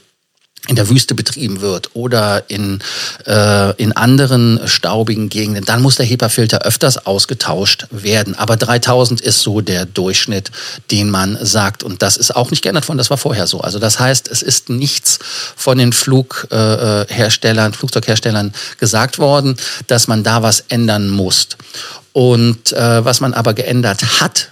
in 0.68 0.76
der 0.76 0.88
Wüste 0.88 1.14
betrieben 1.14 1.62
wird 1.62 1.90
oder 1.94 2.44
in, 2.48 2.80
äh, 3.26 3.74
in 3.76 3.92
anderen 3.92 4.60
staubigen 4.66 5.28
Gegenden, 5.28 5.64
dann 5.64 5.80
muss 5.82 5.96
der 5.96 6.06
HEPA-Filter 6.06 6.62
öfters 6.62 7.06
ausgetauscht 7.06 7.86
werden. 7.90 8.34
Aber 8.34 8.56
3000 8.56 9.20
ist 9.20 9.40
so 9.40 9.62
der 9.62 9.86
Durchschnitt, 9.86 10.50
den 10.90 11.10
man 11.10 11.38
sagt. 11.40 11.82
Und 11.82 12.02
das 12.02 12.16
ist 12.16 12.36
auch 12.36 12.50
nicht 12.50 12.62
geändert 12.62 12.86
worden, 12.88 12.98
das 12.98 13.10
war 13.10 13.16
vorher 13.16 13.46
so. 13.46 13.60
Also 13.60 13.78
das 13.78 13.98
heißt, 13.98 14.28
es 14.28 14.42
ist 14.42 14.68
nichts 14.68 15.18
von 15.56 15.78
den 15.78 15.92
Flugherstellern, 15.92 17.72
Flugzeugherstellern 17.72 18.52
gesagt 18.78 19.18
worden, 19.18 19.56
dass 19.86 20.08
man 20.08 20.22
da 20.22 20.42
was 20.42 20.64
ändern 20.68 21.08
muss. 21.08 21.48
Und 22.12 22.72
äh, 22.72 23.04
was 23.04 23.20
man 23.20 23.34
aber 23.34 23.54
geändert 23.54 24.20
hat, 24.20 24.50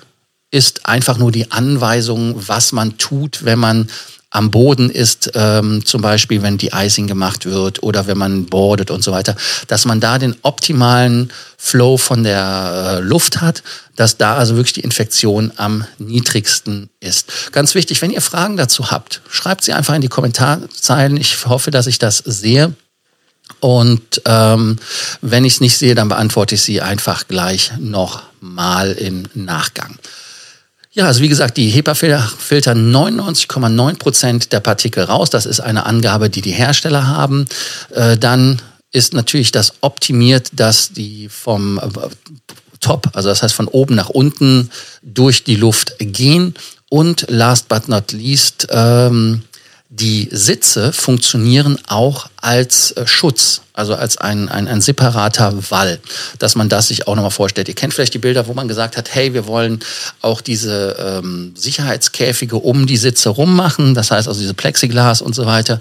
ist 0.50 0.87
einfach 0.87 1.19
nur 1.19 1.31
die 1.31 1.50
Anweisung, 1.53 2.35
was 2.49 2.73
man 2.73 2.97
tut, 2.97 3.45
wenn 3.45 3.59
man 3.59 3.91
am 4.31 4.51
Boden 4.51 4.91
ist, 4.91 5.31
ähm, 5.35 5.85
zum 5.87 6.03
Beispiel 6.03 6.43
wenn 6.43 6.59
die 6.59 6.71
Icing 6.75 7.07
gemacht 7.07 7.47
wird 7.47 7.83
oder 7.83 8.07
wenn 8.07 8.19
man 8.19 8.45
boardet 8.47 8.91
und 8.91 9.03
so 9.03 9.11
weiter, 9.11 9.35
dass 9.69 9.87
man 9.87 10.01
da 10.01 10.19
den 10.19 10.37
optimalen 10.43 11.33
Flow 11.57 11.97
von 11.97 12.25
der 12.25 12.99
äh, 12.99 13.01
Luft 13.01 13.41
hat, 13.41 13.63
dass 13.97 14.19
da 14.19 14.37
also 14.37 14.57
wirklich 14.57 14.75
die 14.75 14.83
Infektion 14.83 15.53
am 15.57 15.87
niedrigsten 15.99 16.91
ist. 17.01 17.53
Ganz 17.53 17.75
wichtig, 17.75 18.03
wenn 18.03 18.11
ihr 18.11 18.21
Fragen 18.21 18.59
dazu 18.59 18.91
habt, 18.91 19.23
schreibt 19.31 19.65
sie 19.65 19.73
einfach 19.73 19.95
in 19.95 20.03
die 20.03 20.09
Kommentarzeilen. 20.09 21.17
Ich 21.17 21.47
hoffe, 21.47 21.71
dass 21.71 21.87
ich 21.87 21.99
das 21.99 22.19
sehe. 22.19 22.75
Und 23.61 24.21
ähm, 24.27 24.79
wenn 25.23 25.47
ich 25.47 25.55
es 25.55 25.61
nicht 25.61 25.79
sehe, 25.79 25.95
dann 25.95 26.09
beantworte 26.09 26.55
ich 26.55 26.63
sie 26.63 26.83
einfach 26.83 27.27
gleich 27.29 27.73
nochmal 27.79 28.93
im 28.93 29.25
Nachgang. 29.35 29.99
Ja, 30.99 31.07
also 31.07 31.23
wie 31.23 31.28
gesagt, 31.28 31.57
die 31.57 31.69
HEPA 31.69 31.95
filtern 31.95 32.93
99,9 32.93 33.99
Prozent 33.99 34.52
der 34.52 34.59
Partikel 34.59 35.05
raus. 35.05 35.31
Das 35.31 35.47
ist 35.47 35.61
eine 35.61 35.87
Angabe, 35.87 36.28
die 36.28 36.40
die 36.40 36.50
Hersteller 36.50 37.07
haben. 37.07 37.47
Äh, 37.95 38.19
dann 38.19 38.61
ist 38.90 39.14
natürlich 39.14 39.52
das 39.52 39.75
optimiert, 39.81 40.49
dass 40.55 40.90
die 40.90 41.28
vom 41.28 41.78
äh, 41.78 42.09
Top, 42.81 43.11
also 43.12 43.28
das 43.28 43.45
heißt 43.45 43.55
von 43.55 43.69
oben 43.69 43.95
nach 43.95 44.09
unten 44.09 44.71
durch 45.02 45.45
die 45.45 45.55
Luft 45.55 45.95
gehen. 46.00 46.55
Und 46.90 47.26
last 47.28 47.69
but 47.69 47.87
not 47.87 48.11
least, 48.11 48.67
ähm, 48.73 49.45
die 49.90 50.28
Sitze 50.30 50.92
funktionieren 50.92 51.78
auch 51.87 52.28
als 52.37 52.92
äh, 52.92 53.07
Schutz, 53.07 53.62
also 53.73 53.95
als 53.95 54.18
ein, 54.18 54.50
ein, 54.50 54.68
ein 54.68 54.83
separater 54.83 55.71
Wall, 55.71 55.99
dass 56.38 56.57
man 56.57 56.68
das 56.68 56.88
sich 56.88 57.07
auch 57.07 57.14
nochmal 57.14 57.30
vorstellt. 57.30 57.68
Ihr 57.68 57.75
kennt 57.75 57.95
vielleicht 57.95 58.12
die 58.12 58.18
Bilder, 58.18 58.47
wo 58.49 58.54
man 58.54 58.68
gesagt 58.68 58.99
hat, 58.99 59.14
hey, 59.14 59.33
wir 59.33 59.47
wollen 59.47 59.80
auch 60.21 60.42
diese 60.42 61.21
ähm, 61.23 61.54
Sicherheitskäfige 61.57 62.57
um 62.57 62.87
die 62.87 62.99
Sitze 62.99 63.30
rummachen, 63.30 63.95
das 63.95 64.11
heißt 64.11 64.28
also 64.28 64.40
diese 64.40 64.54
Plexiglas 64.54 65.23
und 65.23 65.35
so 65.35 65.47
weiter. 65.47 65.80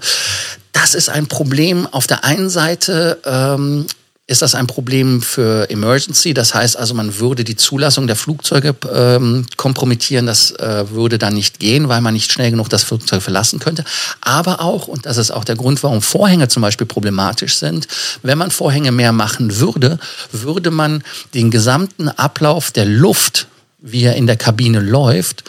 Das 0.72 0.94
ist 0.94 1.10
ein 1.10 1.26
Problem 1.26 1.86
auf 1.86 2.06
der 2.06 2.24
einen 2.24 2.48
Seite, 2.48 3.18
ähm, 3.26 3.86
ist 4.28 4.42
das 4.42 4.54
ein 4.54 4.66
Problem 4.66 5.22
für 5.22 5.70
Emergency. 5.70 6.34
Das 6.34 6.54
heißt 6.54 6.76
also, 6.76 6.92
man 6.92 7.18
würde 7.18 7.44
die 7.44 7.56
Zulassung 7.56 8.06
der 8.06 8.14
Flugzeuge 8.14 8.76
ähm, 8.92 9.46
kompromittieren. 9.56 10.26
Das 10.26 10.50
äh, 10.52 10.90
würde 10.90 11.18
dann 11.18 11.32
nicht 11.32 11.58
gehen, 11.58 11.88
weil 11.88 12.02
man 12.02 12.12
nicht 12.12 12.30
schnell 12.30 12.50
genug 12.50 12.68
das 12.68 12.84
Flugzeug 12.84 13.22
verlassen 13.22 13.58
könnte. 13.58 13.84
Aber 14.20 14.60
auch, 14.60 14.86
und 14.86 15.06
das 15.06 15.16
ist 15.16 15.30
auch 15.30 15.44
der 15.44 15.56
Grund, 15.56 15.82
warum 15.82 16.02
Vorhänge 16.02 16.48
zum 16.48 16.60
Beispiel 16.60 16.86
problematisch 16.86 17.56
sind, 17.56 17.88
wenn 18.22 18.36
man 18.36 18.50
Vorhänge 18.50 18.92
mehr 18.92 19.12
machen 19.12 19.58
würde, 19.60 19.98
würde 20.30 20.70
man 20.70 21.02
den 21.32 21.50
gesamten 21.50 22.10
Ablauf 22.10 22.70
der 22.70 22.84
Luft, 22.84 23.48
wie 23.78 24.02
er 24.02 24.16
in 24.16 24.26
der 24.26 24.36
Kabine 24.36 24.80
läuft, 24.80 25.44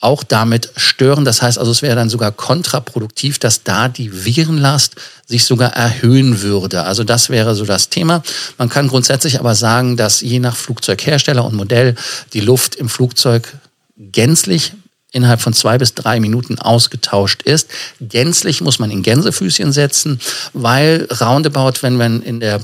auch 0.00 0.22
damit 0.24 0.70
stören. 0.76 1.24
Das 1.24 1.42
heißt 1.42 1.58
also, 1.58 1.70
es 1.70 1.82
wäre 1.82 1.96
dann 1.96 2.08
sogar 2.08 2.32
kontraproduktiv, 2.32 3.38
dass 3.38 3.62
da 3.62 3.88
die 3.88 4.24
Virenlast 4.24 4.96
sich 5.26 5.44
sogar 5.44 5.74
erhöhen 5.74 6.42
würde. 6.42 6.82
Also 6.82 7.04
das 7.04 7.30
wäre 7.30 7.54
so 7.54 7.64
das 7.64 7.88
Thema. 7.88 8.22
Man 8.58 8.68
kann 8.68 8.88
grundsätzlich 8.88 9.38
aber 9.40 9.54
sagen, 9.54 9.96
dass 9.96 10.20
je 10.20 10.38
nach 10.38 10.56
Flugzeughersteller 10.56 11.44
und 11.44 11.54
Modell 11.54 11.94
die 12.32 12.40
Luft 12.40 12.74
im 12.74 12.88
Flugzeug 12.88 13.48
gänzlich 13.96 14.72
innerhalb 15.12 15.40
von 15.40 15.52
zwei 15.52 15.78
bis 15.78 15.94
drei 15.94 16.20
Minuten 16.20 16.58
ausgetauscht 16.58 17.42
ist. 17.42 17.68
Gänzlich 18.00 18.62
muss 18.62 18.78
man 18.78 18.90
in 18.90 19.02
Gänsefüßchen 19.02 19.72
setzen, 19.72 20.20
weil 20.54 21.06
roundabout, 21.20 21.82
wenn 21.82 21.96
man 21.96 22.22
in 22.22 22.40
der 22.40 22.60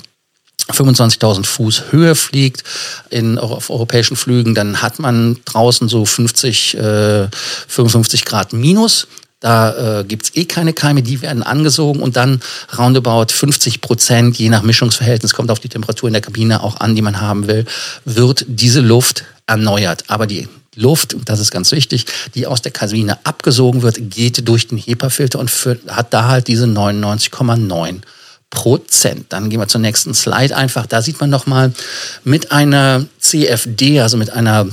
25.000 0.72 1.44
Fuß 1.44 1.84
Höhe 1.90 2.14
fliegt 2.14 2.64
in, 3.10 3.38
auf 3.38 3.70
europäischen 3.70 4.16
Flügen, 4.16 4.54
dann 4.54 4.82
hat 4.82 4.98
man 4.98 5.38
draußen 5.44 5.88
so 5.88 6.04
50, 6.04 6.76
äh, 6.76 7.28
55 7.68 8.24
Grad 8.24 8.52
minus. 8.52 9.08
Da 9.40 10.00
äh, 10.00 10.04
gibt's 10.04 10.32
eh 10.34 10.46
keine 10.46 10.72
Keime, 10.72 11.02
die 11.02 11.22
werden 11.22 11.44
angesogen 11.44 12.02
und 12.02 12.16
dann 12.16 12.40
roundabout 12.76 13.32
50 13.32 13.80
Prozent, 13.80 14.36
je 14.36 14.48
nach 14.48 14.62
Mischungsverhältnis, 14.62 15.32
kommt 15.32 15.52
auf 15.52 15.60
die 15.60 15.68
Temperatur 15.68 16.08
in 16.08 16.12
der 16.12 16.22
Kabine 16.22 16.62
auch 16.62 16.80
an, 16.80 16.96
die 16.96 17.02
man 17.02 17.20
haben 17.20 17.46
will, 17.46 17.64
wird 18.04 18.44
diese 18.48 18.80
Luft 18.80 19.24
erneuert. 19.46 20.04
Aber 20.08 20.26
die 20.26 20.48
Luft, 20.74 21.16
das 21.24 21.38
ist 21.38 21.52
ganz 21.52 21.70
wichtig, 21.70 22.06
die 22.34 22.48
aus 22.48 22.62
der 22.62 22.72
Kabine 22.72 23.18
abgesogen 23.24 23.82
wird, 23.82 24.10
geht 24.10 24.48
durch 24.48 24.66
den 24.66 24.78
HEPA-Filter 24.78 25.38
und 25.38 25.50
hat 25.88 26.12
da 26.12 26.26
halt 26.26 26.48
diese 26.48 26.64
99,9 26.64 28.00
Prozent. 28.50 29.26
Dann 29.30 29.50
gehen 29.50 29.60
wir 29.60 29.68
zur 29.68 29.80
nächsten 29.80 30.14
Slide 30.14 30.56
einfach. 30.56 30.86
Da 30.86 31.02
sieht 31.02 31.20
man 31.20 31.30
nochmal 31.30 31.72
mit 32.24 32.50
einer 32.52 33.06
CFD, 33.18 34.00
also 34.00 34.16
mit 34.16 34.30
einer 34.30 34.66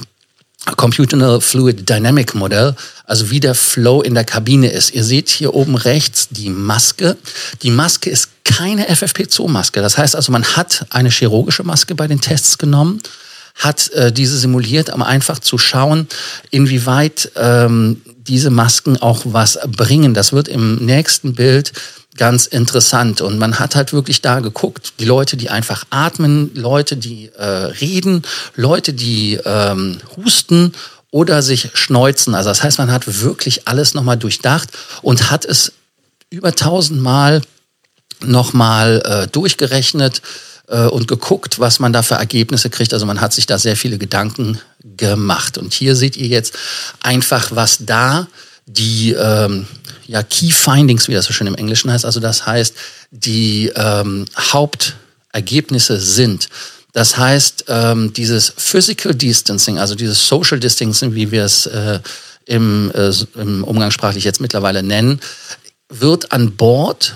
Computational 0.77 1.41
Fluid 1.41 1.87
Dynamic 1.87 2.33
Modell, 2.33 2.75
also 3.05 3.29
wie 3.29 3.39
der 3.39 3.53
Flow 3.53 4.01
in 4.01 4.15
der 4.15 4.23
Kabine 4.23 4.67
ist. 4.67 4.91
Ihr 4.91 5.03
seht 5.03 5.29
hier 5.29 5.53
oben 5.53 5.75
rechts 5.75 6.29
die 6.31 6.49
Maske. 6.49 7.17
Die 7.61 7.69
Maske 7.69 8.09
ist 8.09 8.29
keine 8.43 8.89
FFP2-Maske. 8.89 9.81
Das 9.81 9.97
heißt 9.97 10.15
also, 10.15 10.31
man 10.31 10.43
hat 10.43 10.85
eine 10.89 11.09
chirurgische 11.09 11.63
Maske 11.63 11.93
bei 11.93 12.07
den 12.07 12.21
Tests 12.21 12.57
genommen, 12.57 13.01
hat 13.55 13.91
äh, 13.91 14.11
diese 14.11 14.37
simuliert, 14.37 14.89
um 14.89 15.03
einfach 15.03 15.39
zu 15.39 15.57
schauen, 15.57 16.07
inwieweit 16.49 17.31
ähm, 17.35 18.01
diese 18.27 18.49
Masken 18.49 18.97
auch 18.97 19.21
was 19.25 19.59
bringen. 19.67 20.13
Das 20.13 20.33
wird 20.33 20.47
im 20.47 20.77
nächsten 20.77 21.35
Bild 21.35 21.73
ganz 22.17 22.45
interessant. 22.45 23.21
Und 23.21 23.37
man 23.37 23.59
hat 23.59 23.75
halt 23.75 23.93
wirklich 23.93 24.21
da 24.21 24.39
geguckt, 24.39 24.93
die 24.99 25.05
Leute, 25.05 25.37
die 25.37 25.49
einfach 25.49 25.85
atmen, 25.89 26.51
Leute, 26.55 26.97
die 26.97 27.29
äh, 27.37 27.43
reden, 27.43 28.23
Leute, 28.55 28.93
die 28.93 29.39
ähm, 29.45 29.97
husten 30.15 30.73
oder 31.11 31.41
sich 31.41 31.69
schneuzen. 31.73 32.35
Also 32.35 32.49
das 32.49 32.63
heißt, 32.63 32.77
man 32.77 32.91
hat 32.91 33.21
wirklich 33.21 33.67
alles 33.67 33.93
nochmal 33.93 34.17
durchdacht 34.17 34.69
und 35.01 35.29
hat 35.31 35.45
es 35.45 35.73
über 36.29 36.55
tausendmal 36.55 37.41
nochmal 38.23 39.01
äh, 39.05 39.27
durchgerechnet 39.27 40.21
äh, 40.67 40.85
und 40.87 41.07
geguckt, 41.07 41.59
was 41.59 41.79
man 41.79 41.93
da 41.93 42.01
für 42.01 42.15
Ergebnisse 42.15 42.69
kriegt. 42.69 42.93
Also 42.93 43.05
man 43.05 43.21
hat 43.21 43.33
sich 43.33 43.45
da 43.45 43.57
sehr 43.57 43.75
viele 43.75 43.97
Gedanken 43.97 44.59
gemacht. 44.97 45.57
Und 45.57 45.73
hier 45.73 45.95
seht 45.95 46.17
ihr 46.17 46.27
jetzt 46.27 46.53
einfach, 47.01 47.51
was 47.53 47.79
da 47.85 48.27
die 48.65 49.11
ähm, 49.11 49.67
ja, 50.07 50.23
Key 50.23 50.51
Findings, 50.51 51.07
wie 51.07 51.13
das 51.13 51.25
so 51.25 51.33
schön 51.33 51.47
im 51.47 51.55
Englischen 51.55 51.91
heißt. 51.91 52.05
Also 52.05 52.19
das 52.19 52.45
heißt, 52.45 52.75
die 53.11 53.71
ähm, 53.75 54.25
Hauptergebnisse 54.37 55.99
sind. 55.99 56.49
Das 56.93 57.17
heißt, 57.17 57.65
ähm, 57.67 58.13
dieses 58.13 58.53
Physical 58.55 59.13
Distancing, 59.13 59.79
also 59.79 59.95
dieses 59.95 60.27
Social 60.27 60.59
Distancing, 60.59 61.13
wie 61.13 61.31
wir 61.31 61.43
es 61.43 61.65
äh, 61.65 61.99
im, 62.45 62.91
äh, 62.93 63.11
im 63.35 63.63
umgangssprachlich 63.63 64.23
jetzt 64.23 64.39
mittlerweile 64.39 64.81
nennen, 64.81 65.19
wird 65.89 66.31
an 66.31 66.55
Bord 66.55 67.15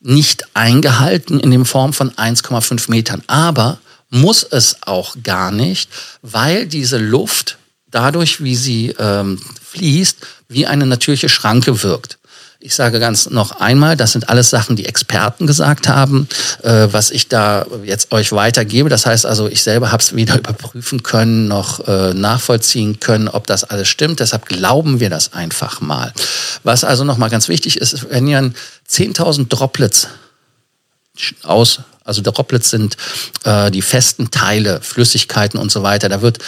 nicht 0.00 0.44
eingehalten 0.54 1.40
in 1.40 1.50
dem 1.50 1.66
Form 1.66 1.92
von 1.92 2.10
1,5 2.12 2.90
Metern. 2.90 3.22
Aber 3.26 3.78
muss 4.10 4.42
es 4.42 4.78
auch 4.82 5.16
gar 5.22 5.50
nicht, 5.50 5.90
weil 6.22 6.66
diese 6.66 6.98
Luft 6.98 7.58
dadurch, 7.90 8.42
wie 8.42 8.56
sie 8.56 8.94
ähm, 8.98 9.40
fließt, 9.62 10.18
wie 10.48 10.66
eine 10.66 10.86
natürliche 10.86 11.28
Schranke 11.28 11.82
wirkt. 11.82 12.18
Ich 12.60 12.74
sage 12.74 12.98
ganz 12.98 13.30
noch 13.30 13.60
einmal, 13.60 13.96
das 13.96 14.10
sind 14.10 14.28
alles 14.28 14.50
Sachen, 14.50 14.74
die 14.74 14.86
Experten 14.86 15.46
gesagt 15.46 15.86
haben, 15.86 16.26
äh, 16.64 16.88
was 16.90 17.12
ich 17.12 17.28
da 17.28 17.64
jetzt 17.84 18.10
euch 18.10 18.32
weitergebe. 18.32 18.88
Das 18.88 19.06
heißt 19.06 19.26
also, 19.26 19.46
ich 19.46 19.62
selber 19.62 19.92
habe 19.92 20.02
es 20.02 20.16
weder 20.16 20.36
überprüfen 20.38 21.04
können 21.04 21.46
noch 21.46 21.86
äh, 21.86 22.14
nachvollziehen 22.14 22.98
können, 22.98 23.28
ob 23.28 23.46
das 23.46 23.62
alles 23.62 23.86
stimmt. 23.86 24.18
Deshalb 24.18 24.46
glauben 24.46 24.98
wir 24.98 25.08
das 25.08 25.34
einfach 25.34 25.80
mal. 25.80 26.12
Was 26.64 26.82
also 26.82 27.04
nochmal 27.04 27.30
ganz 27.30 27.46
wichtig 27.46 27.76
ist, 27.76 28.10
wenn 28.10 28.26
ihr 28.26 28.52
10.000 28.90 29.48
Droplets 29.48 30.08
aus 31.44 31.80
also 32.08 32.22
Droplets 32.22 32.70
sind 32.70 32.96
äh, 33.44 33.70
die 33.70 33.82
festen 33.82 34.30
Teile, 34.30 34.80
Flüssigkeiten 34.80 35.60
und 35.60 35.70
so 35.70 35.82
weiter. 35.82 36.08
Da 36.08 36.22
wird 36.22 36.38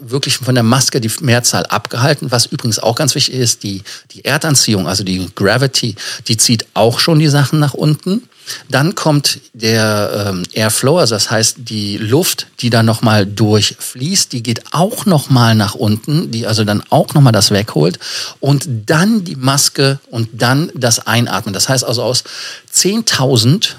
wirklich 0.00 0.38
von 0.38 0.54
der 0.54 0.64
Maske 0.64 1.00
die 1.00 1.10
Mehrzahl 1.20 1.66
abgehalten. 1.66 2.30
Was 2.30 2.46
übrigens 2.46 2.78
auch 2.78 2.96
ganz 2.96 3.14
wichtig 3.14 3.34
ist, 3.34 3.62
die, 3.62 3.82
die 4.12 4.24
Erdanziehung, 4.24 4.88
also 4.88 5.04
die 5.04 5.28
Gravity, 5.34 5.94
die 6.26 6.36
zieht 6.36 6.66
auch 6.74 6.98
schon 6.98 7.18
die 7.18 7.28
Sachen 7.28 7.60
nach 7.60 7.74
unten. 7.74 8.22
Dann 8.68 8.94
kommt 8.94 9.40
der 9.52 10.28
ähm, 10.28 10.42
Airflow, 10.52 10.98
also 10.98 11.14
das 11.14 11.30
heißt 11.30 11.56
die 11.58 11.98
Luft, 11.98 12.46
die 12.60 12.70
da 12.70 12.82
nochmal 12.82 13.26
durchfließt, 13.26 14.32
die 14.32 14.42
geht 14.42 14.72
auch 14.72 15.06
nochmal 15.06 15.54
nach 15.54 15.74
unten, 15.74 16.30
die 16.30 16.46
also 16.46 16.64
dann 16.64 16.82
auch 16.90 17.14
nochmal 17.14 17.32
das 17.32 17.50
wegholt. 17.50 17.98
Und 18.40 18.66
dann 18.86 19.24
die 19.24 19.36
Maske 19.36 20.00
und 20.10 20.28
dann 20.32 20.72
das 20.74 21.06
Einatmen. 21.06 21.54
Das 21.54 21.68
heißt 21.68 21.84
also 21.84 22.02
aus 22.02 22.24
10.000 22.74 23.74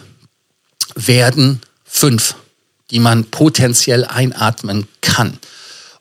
werden 0.95 1.61
fünf, 1.83 2.35
die 2.89 2.99
man 2.99 3.25
potenziell 3.25 4.05
einatmen 4.05 4.87
kann. 5.01 5.37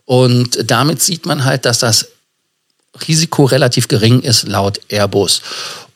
Und 0.05 0.71
damit 0.71 1.01
sieht 1.03 1.27
man 1.27 1.45
halt, 1.45 1.65
dass 1.65 1.79
das 1.79 2.09
Risiko 3.07 3.45
relativ 3.45 3.89
gering 3.89 4.21
ist 4.21 4.49
laut 4.49 4.81
Airbus. 4.89 5.43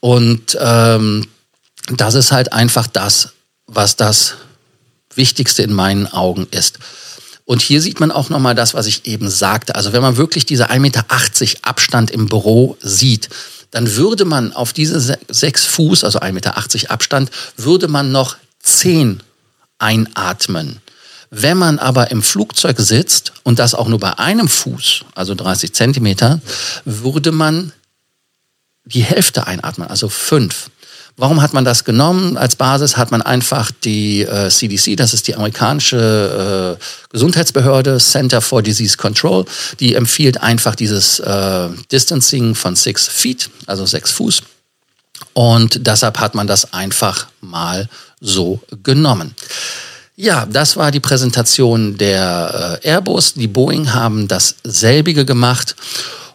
Und 0.00 0.56
ähm, 0.60 1.26
das 1.96 2.14
ist 2.14 2.32
halt 2.32 2.52
einfach 2.52 2.86
das, 2.86 3.30
was 3.66 3.96
das 3.96 4.34
Wichtigste 5.14 5.62
in 5.62 5.72
meinen 5.72 6.06
Augen 6.06 6.46
ist. 6.50 6.78
Und 7.44 7.60
hier 7.60 7.82
sieht 7.82 8.00
man 8.00 8.10
auch 8.10 8.30
nochmal 8.30 8.54
das, 8.54 8.72
was 8.72 8.86
ich 8.86 9.06
eben 9.06 9.28
sagte. 9.28 9.74
Also 9.74 9.92
wenn 9.92 10.00
man 10.02 10.16
wirklich 10.16 10.46
diese 10.46 10.70
1,80 10.70 10.78
Meter 10.78 11.04
Abstand 11.62 12.10
im 12.10 12.26
Büro 12.26 12.76
sieht, 12.80 13.28
dann 13.70 13.96
würde 13.96 14.24
man 14.24 14.52
auf 14.52 14.72
diese 14.72 15.18
sechs 15.28 15.64
Fuß, 15.66 16.04
also 16.04 16.20
1,80 16.20 16.32
Meter 16.32 16.56
Abstand, 16.90 17.30
würde 17.56 17.88
man 17.88 18.12
noch 18.12 18.36
zehn 18.64 19.22
einatmen. 19.78 20.80
Wenn 21.30 21.58
man 21.58 21.78
aber 21.78 22.10
im 22.10 22.22
Flugzeug 22.22 22.78
sitzt 22.78 23.32
und 23.42 23.58
das 23.58 23.74
auch 23.74 23.88
nur 23.88 23.98
bei 23.98 24.18
einem 24.18 24.48
Fuß, 24.48 25.04
also 25.14 25.34
30 25.34 25.72
Zentimeter, 25.72 26.40
würde 26.84 27.32
man 27.32 27.72
die 28.84 29.02
Hälfte 29.02 29.46
einatmen, 29.46 29.88
also 29.88 30.08
fünf. 30.08 30.70
Warum 31.16 31.42
hat 31.42 31.52
man 31.52 31.64
das 31.64 31.84
genommen? 31.84 32.36
Als 32.36 32.56
Basis 32.56 32.96
hat 32.96 33.12
man 33.12 33.22
einfach 33.22 33.70
die 33.70 34.22
äh, 34.22 34.48
CDC, 34.50 34.96
das 34.96 35.14
ist 35.14 35.28
die 35.28 35.36
amerikanische 35.36 36.78
äh, 36.80 36.84
Gesundheitsbehörde, 37.10 37.98
Center 37.98 38.40
for 38.40 38.62
Disease 38.62 38.96
Control, 38.96 39.44
die 39.78 39.94
empfiehlt 39.94 40.42
einfach 40.42 40.74
dieses 40.74 41.20
äh, 41.20 41.68
Distancing 41.92 42.56
von 42.56 42.74
six 42.74 43.06
feet, 43.06 43.48
also 43.66 43.86
sechs 43.86 44.10
Fuß. 44.10 44.42
Und 45.32 45.86
deshalb 45.86 46.18
hat 46.18 46.34
man 46.34 46.46
das 46.46 46.72
einfach 46.72 47.26
mal 47.40 47.88
so 48.20 48.60
genommen. 48.82 49.34
Ja, 50.16 50.46
das 50.46 50.76
war 50.76 50.92
die 50.92 51.00
Präsentation 51.00 51.98
der 51.98 52.80
äh, 52.82 52.88
Airbus. 52.88 53.34
Die 53.34 53.48
Boeing 53.48 53.92
haben 53.92 54.28
dasselbige 54.28 55.24
gemacht. 55.24 55.74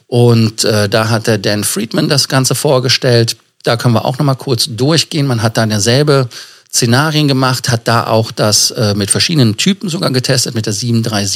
Und 0.07 0.63
äh, 0.65 0.89
da 0.89 1.09
hat 1.09 1.27
der 1.27 1.37
Dan 1.37 1.63
Friedman 1.63 2.09
das 2.09 2.27
Ganze 2.27 2.55
vorgestellt. 2.55 3.37
Da 3.63 3.77
können 3.77 3.93
wir 3.93 4.05
auch 4.05 4.17
nochmal 4.17 4.35
kurz 4.35 4.67
durchgehen. 4.69 5.27
Man 5.27 5.41
hat 5.41 5.57
da 5.57 5.65
derselbe 5.65 6.27
Szenarien 6.73 7.27
gemacht, 7.27 7.69
hat 7.69 7.87
da 7.87 8.07
auch 8.07 8.31
das 8.31 8.71
äh, 8.71 8.93
mit 8.95 9.09
verschiedenen 9.09 9.57
Typen 9.57 9.89
sogar 9.89 10.11
getestet, 10.11 10.55
mit 10.55 10.65
der 10.65 10.73
737, 10.73 11.31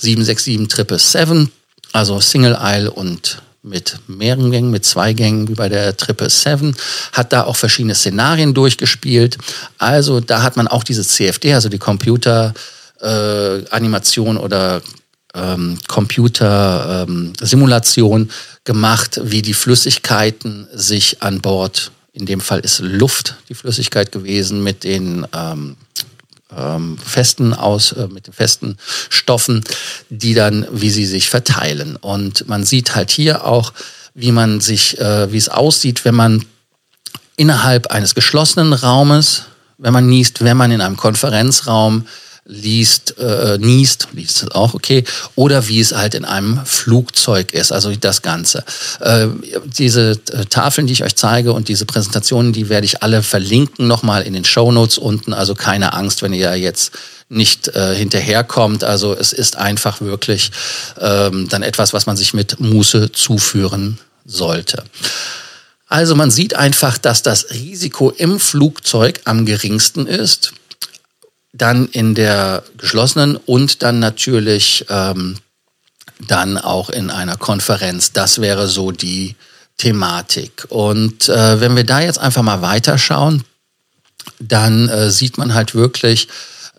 767 0.00 0.44
777, 0.44 1.52
also 1.92 2.20
Single 2.20 2.56
Aisle 2.56 2.90
und 2.90 3.42
mit 3.64 3.98
mehreren 4.06 4.50
Gängen, 4.50 4.70
mit 4.70 4.84
zwei 4.84 5.14
Gängen 5.14 5.48
wie 5.48 5.54
bei 5.54 5.70
der 5.70 5.94
777, 5.98 6.74
hat 7.12 7.32
da 7.32 7.44
auch 7.44 7.56
verschiedene 7.56 7.94
Szenarien 7.94 8.52
durchgespielt. 8.52 9.38
Also 9.78 10.20
da 10.20 10.42
hat 10.42 10.56
man 10.56 10.68
auch 10.68 10.84
diese 10.84 11.02
CFD, 11.02 11.54
also 11.54 11.70
die 11.70 11.78
Computer 11.78 12.52
äh, 13.00 13.62
oder 14.36 14.82
ähm, 15.34 15.78
Computer-Simulation 15.88 18.20
ähm, 18.20 18.28
gemacht, 18.64 19.20
wie 19.24 19.40
die 19.42 19.54
Flüssigkeiten 19.54 20.68
sich 20.72 21.22
an 21.22 21.40
Bord, 21.40 21.90
in 22.12 22.26
dem 22.26 22.40
Fall 22.40 22.60
ist 22.60 22.78
Luft 22.80 23.36
die 23.48 23.54
Flüssigkeit 23.54 24.12
gewesen, 24.12 24.62
mit 24.62 24.84
den 24.84 25.26
ähm, 25.34 25.76
ähm, 26.56 26.98
festen 26.98 27.54
aus, 27.54 27.92
äh, 27.92 28.08
mit 28.08 28.26
den 28.26 28.34
festen 28.34 28.76
Stoffen, 29.08 29.64
die 30.10 30.34
dann, 30.34 30.66
wie 30.70 30.90
sie 30.90 31.06
sich 31.06 31.30
verteilen. 31.30 31.96
Und 31.96 32.48
man 32.48 32.64
sieht 32.64 32.94
halt 32.94 33.10
hier 33.10 33.44
auch, 33.46 33.72
wie 34.14 34.32
man 34.32 34.60
sich, 34.60 34.98
äh, 34.98 35.30
wie 35.32 35.36
es 35.36 35.48
aussieht, 35.48 36.04
wenn 36.04 36.14
man 36.14 36.44
innerhalb 37.36 37.88
eines 37.88 38.14
geschlossenen 38.14 38.72
Raumes, 38.72 39.44
wenn 39.78 39.92
man 39.92 40.06
niest, 40.06 40.44
wenn 40.44 40.56
man 40.56 40.70
in 40.70 40.80
einem 40.80 40.96
Konferenzraum 40.96 42.06
liest, 42.46 43.18
äh, 43.18 43.56
niest, 43.58 44.08
liest 44.12 44.54
auch 44.54 44.74
okay, 44.74 45.04
oder 45.34 45.66
wie 45.68 45.80
es 45.80 45.94
halt 45.94 46.14
in 46.14 46.24
einem 46.24 46.60
Flugzeug 46.64 47.54
ist, 47.54 47.72
also 47.72 47.94
das 47.96 48.20
Ganze. 48.22 48.64
Äh, 49.00 49.28
diese 49.64 50.20
äh, 50.30 50.44
Tafeln, 50.44 50.86
die 50.86 50.92
ich 50.92 51.04
euch 51.04 51.16
zeige 51.16 51.52
und 51.52 51.68
diese 51.68 51.86
Präsentationen, 51.86 52.52
die 52.52 52.68
werde 52.68 52.84
ich 52.84 53.02
alle 53.02 53.22
verlinken 53.22 53.86
nochmal 53.86 54.22
in 54.22 54.34
den 54.34 54.44
Show 54.44 54.70
Notes 54.72 54.98
unten, 54.98 55.32
also 55.32 55.54
keine 55.54 55.94
Angst, 55.94 56.22
wenn 56.22 56.34
ihr 56.34 56.54
jetzt 56.56 56.92
nicht 57.30 57.68
äh, 57.68 57.94
hinterherkommt. 57.94 58.84
Also 58.84 59.14
es 59.14 59.32
ist 59.32 59.56
einfach 59.56 60.02
wirklich 60.02 60.50
ähm, 61.00 61.48
dann 61.48 61.62
etwas, 61.62 61.94
was 61.94 62.04
man 62.04 62.16
sich 62.16 62.34
mit 62.34 62.60
Muße 62.60 63.12
zuführen 63.12 63.98
sollte. 64.26 64.84
Also 65.86 66.14
man 66.14 66.30
sieht 66.30 66.56
einfach, 66.56 66.98
dass 66.98 67.22
das 67.22 67.50
Risiko 67.50 68.10
im 68.10 68.38
Flugzeug 68.38 69.20
am 69.24 69.46
geringsten 69.46 70.06
ist 70.06 70.52
dann 71.54 71.86
in 71.86 72.14
der 72.14 72.64
geschlossenen 72.76 73.36
und 73.36 73.82
dann 73.82 74.00
natürlich 74.00 74.84
ähm, 74.88 75.36
dann 76.28 76.58
auch 76.58 76.90
in 76.90 77.10
einer 77.10 77.36
Konferenz. 77.36 78.12
Das 78.12 78.40
wäre 78.40 78.68
so 78.68 78.90
die 78.90 79.36
Thematik. 79.78 80.66
Und 80.68 81.28
äh, 81.28 81.60
wenn 81.60 81.76
wir 81.76 81.84
da 81.84 82.00
jetzt 82.00 82.18
einfach 82.18 82.42
mal 82.42 82.60
weiterschauen, 82.60 83.44
dann 84.40 84.88
äh, 84.88 85.10
sieht 85.10 85.38
man 85.38 85.54
halt 85.54 85.74
wirklich, 85.74 86.28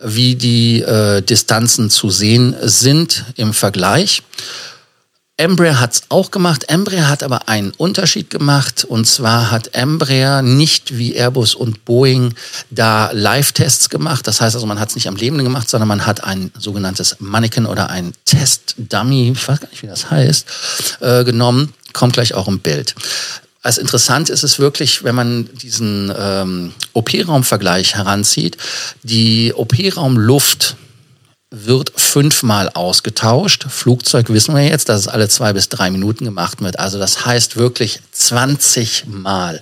wie 0.02 0.34
die 0.34 0.82
äh, 0.82 1.22
Distanzen 1.22 1.88
zu 1.88 2.10
sehen 2.10 2.54
sind 2.60 3.24
im 3.36 3.54
Vergleich. 3.54 4.22
Embraer 5.38 5.80
hat 5.80 5.92
es 5.92 6.02
auch 6.08 6.30
gemacht. 6.30 6.64
Embraer 6.68 7.08
hat 7.10 7.22
aber 7.22 7.48
einen 7.48 7.72
Unterschied 7.72 8.30
gemacht. 8.30 8.84
Und 8.84 9.06
zwar 9.06 9.50
hat 9.50 9.74
Embraer 9.74 10.40
nicht 10.40 10.96
wie 10.96 11.14
Airbus 11.14 11.54
und 11.54 11.84
Boeing 11.84 12.34
da 12.70 13.10
Live-Tests 13.12 13.90
gemacht. 13.90 14.26
Das 14.26 14.40
heißt 14.40 14.54
also, 14.54 14.66
man 14.66 14.80
hat 14.80 14.88
es 14.88 14.94
nicht 14.94 15.08
am 15.08 15.16
Lebenden 15.16 15.44
gemacht, 15.44 15.68
sondern 15.68 15.88
man 15.88 16.06
hat 16.06 16.24
ein 16.24 16.52
sogenanntes 16.58 17.16
Mannequin 17.18 17.66
oder 17.66 17.90
ein 17.90 18.12
Test-Dummy, 18.24 19.32
ich 19.32 19.46
weiß 19.48 19.60
gar 19.60 19.68
nicht, 19.68 19.82
wie 19.82 19.88
das 19.88 20.10
heißt, 20.10 20.46
äh, 21.00 21.24
genommen. 21.24 21.74
Kommt 21.92 22.14
gleich 22.14 22.32
auch 22.32 22.48
im 22.48 22.60
Bild. 22.60 22.94
Als 23.62 23.78
interessant 23.78 24.30
ist 24.30 24.42
es 24.42 24.58
wirklich, 24.58 25.04
wenn 25.04 25.14
man 25.14 25.50
diesen 25.54 26.12
ähm, 26.18 26.72
OP-Raum-Vergleich 26.94 27.96
heranzieht, 27.96 28.56
die 29.02 29.52
OP-Raumluft 29.54 30.76
wird 31.50 31.92
fünfmal 31.94 32.70
ausgetauscht. 32.70 33.66
Flugzeug 33.68 34.30
wissen 34.30 34.54
wir 34.54 34.64
jetzt, 34.64 34.88
dass 34.88 35.02
es 35.02 35.08
alle 35.08 35.28
zwei 35.28 35.52
bis 35.52 35.68
drei 35.68 35.90
Minuten 35.90 36.24
gemacht 36.24 36.60
wird. 36.60 36.78
Also 36.78 36.98
das 36.98 37.24
heißt 37.24 37.56
wirklich 37.56 38.00
20 38.10 39.06
Mal. 39.06 39.60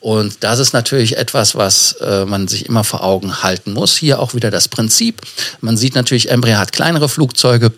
Und 0.00 0.44
das 0.44 0.60
ist 0.60 0.72
natürlich 0.72 1.16
etwas, 1.16 1.56
was 1.56 1.92
äh, 1.94 2.24
man 2.24 2.46
sich 2.46 2.66
immer 2.66 2.84
vor 2.84 3.02
Augen 3.02 3.42
halten 3.42 3.72
muss. 3.72 3.96
Hier 3.96 4.20
auch 4.20 4.34
wieder 4.34 4.52
das 4.52 4.68
Prinzip. 4.68 5.20
Man 5.60 5.76
sieht 5.76 5.96
natürlich, 5.96 6.30
Embraer 6.30 6.58
hat 6.58 6.72
kleinere 6.72 7.08
Flugzeuge. 7.08 7.72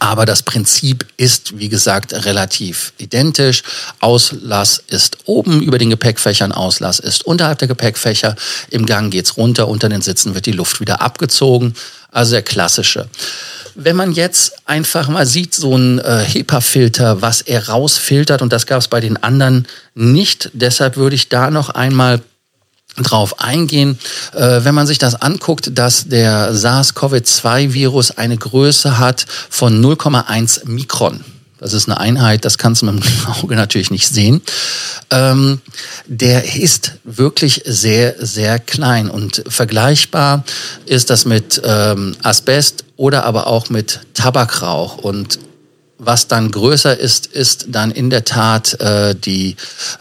Aber 0.00 0.26
das 0.26 0.42
Prinzip 0.42 1.06
ist, 1.16 1.58
wie 1.58 1.70
gesagt, 1.70 2.12
relativ 2.12 2.92
identisch. 2.98 3.62
Auslass 4.00 4.82
ist 4.86 5.16
oben 5.24 5.62
über 5.62 5.78
den 5.78 5.88
Gepäckfächern, 5.88 6.52
Auslass 6.52 6.98
ist 6.98 7.24
unterhalb 7.24 7.58
der 7.58 7.68
Gepäckfächer. 7.68 8.36
Im 8.68 8.84
Gang 8.84 9.10
geht's 9.10 9.38
runter, 9.38 9.66
unter 9.66 9.88
den 9.88 10.02
Sitzen 10.02 10.34
wird 10.34 10.44
die 10.44 10.52
Luft 10.52 10.80
wieder 10.80 11.00
abgezogen. 11.00 11.74
Also 12.10 12.32
der 12.32 12.42
klassische. 12.42 13.08
Wenn 13.74 13.96
man 13.96 14.12
jetzt 14.12 14.54
einfach 14.66 15.08
mal 15.08 15.26
sieht, 15.26 15.54
so 15.54 15.76
ein 15.76 16.00
äh, 16.00 16.24
HEPA-Filter, 16.24 17.22
was 17.22 17.42
er 17.42 17.68
rausfiltert, 17.68 18.42
und 18.42 18.52
das 18.52 18.66
gab 18.66 18.80
es 18.80 18.88
bei 18.88 19.00
den 19.00 19.22
anderen 19.22 19.68
nicht, 19.94 20.50
deshalb 20.52 20.96
würde 20.96 21.14
ich 21.14 21.28
da 21.28 21.50
noch 21.50 21.70
einmal 21.70 22.20
drauf 22.96 23.40
eingehen. 23.40 23.98
Äh, 24.34 24.64
wenn 24.64 24.74
man 24.74 24.86
sich 24.86 24.98
das 24.98 25.14
anguckt, 25.14 25.70
dass 25.78 26.08
der 26.08 26.52
SARS-CoV-2-Virus 26.52 28.12
eine 28.12 28.36
Größe 28.36 28.98
hat 28.98 29.26
von 29.50 29.80
0,1 29.80 30.68
Mikron. 30.68 31.24
Das 31.58 31.72
ist 31.72 31.88
eine 31.88 31.98
Einheit, 31.98 32.44
das 32.44 32.56
kannst 32.56 32.82
du 32.82 32.86
mit 32.86 33.04
dem 33.04 33.26
Auge 33.42 33.56
natürlich 33.56 33.90
nicht 33.90 34.08
sehen. 34.08 34.40
Ähm, 35.10 35.60
der 36.06 36.56
ist 36.56 36.92
wirklich 37.04 37.62
sehr, 37.66 38.14
sehr 38.18 38.58
klein 38.58 39.10
und 39.10 39.42
vergleichbar 39.48 40.44
ist 40.86 41.10
das 41.10 41.24
mit 41.24 41.60
ähm, 41.64 42.16
Asbest 42.22 42.84
oder 42.96 43.24
aber 43.24 43.46
auch 43.46 43.70
mit 43.70 44.00
Tabakrauch. 44.14 44.98
Und 44.98 45.38
was 45.98 46.28
dann 46.28 46.50
größer 46.50 46.96
ist, 46.96 47.26
ist 47.26 47.66
dann 47.68 47.90
in 47.90 48.08
der 48.10 48.24
Tat 48.24 48.80
äh, 48.80 49.14
die 49.16 49.56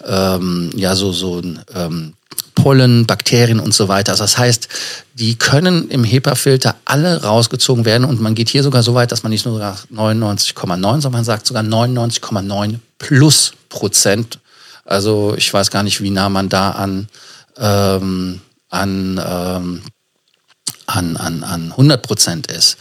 ähm, 0.06 0.70
ja 0.76 0.96
so 0.96 1.12
so 1.12 1.40
ein 1.40 1.60
ähm, 1.74 2.14
Pollen, 2.58 3.06
Bakterien 3.06 3.60
und 3.60 3.74
so 3.74 3.88
weiter. 3.88 4.14
Also 4.14 4.24
das 4.24 4.38
heißt, 4.38 4.68
die 5.14 5.36
können 5.36 5.90
im 5.90 6.04
HEPA-Filter 6.04 6.76
alle 6.86 7.22
rausgezogen 7.24 7.86
werden 7.86 8.04
und 8.04 8.20
man 8.20 8.34
geht 8.34 8.50
hier 8.50 8.64
sogar 8.64 8.82
so 8.82 8.96
weit, 8.96 9.12
dass 9.12 9.22
man 9.22 9.30
nicht 9.30 9.46
nur 9.46 9.62
99,9, 9.62 10.66
sondern 10.66 11.12
man 11.12 11.24
sagt 11.24 11.46
sogar 11.46 11.64
99,9 11.64 12.80
plus 12.98 13.54
Prozent. 13.70 14.40
Also 14.86 15.36
ich 15.38 15.54
weiß 15.54 15.70
gar 15.70 15.84
nicht, 15.84 16.02
wie 16.02 16.10
nah 16.10 16.30
man 16.30 16.50
da 16.50 16.72
an 16.72 17.08
ähm, 17.60 18.42
an, 18.70 19.22
ähm, 19.24 19.82
an, 20.88 21.18
an, 21.18 21.44
an 21.44 21.72
100 21.72 22.02
Prozent 22.02 22.48
ist. 22.48 22.78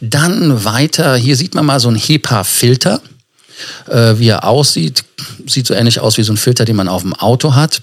Dann 0.00 0.64
weiter, 0.64 1.16
hier 1.16 1.36
sieht 1.36 1.54
man 1.54 1.64
mal 1.64 1.80
so 1.80 1.88
einen 1.88 1.96
HEPA-Filter, 1.96 3.00
äh, 3.88 4.18
wie 4.18 4.28
er 4.28 4.44
aussieht. 4.44 5.04
Sieht 5.46 5.66
so 5.66 5.74
ähnlich 5.74 6.00
aus 6.00 6.18
wie 6.18 6.22
so 6.24 6.32
ein 6.32 6.36
Filter, 6.36 6.64
den 6.64 6.76
man 6.76 6.88
auf 6.88 7.02
dem 7.02 7.14
Auto 7.14 7.54
hat. 7.54 7.80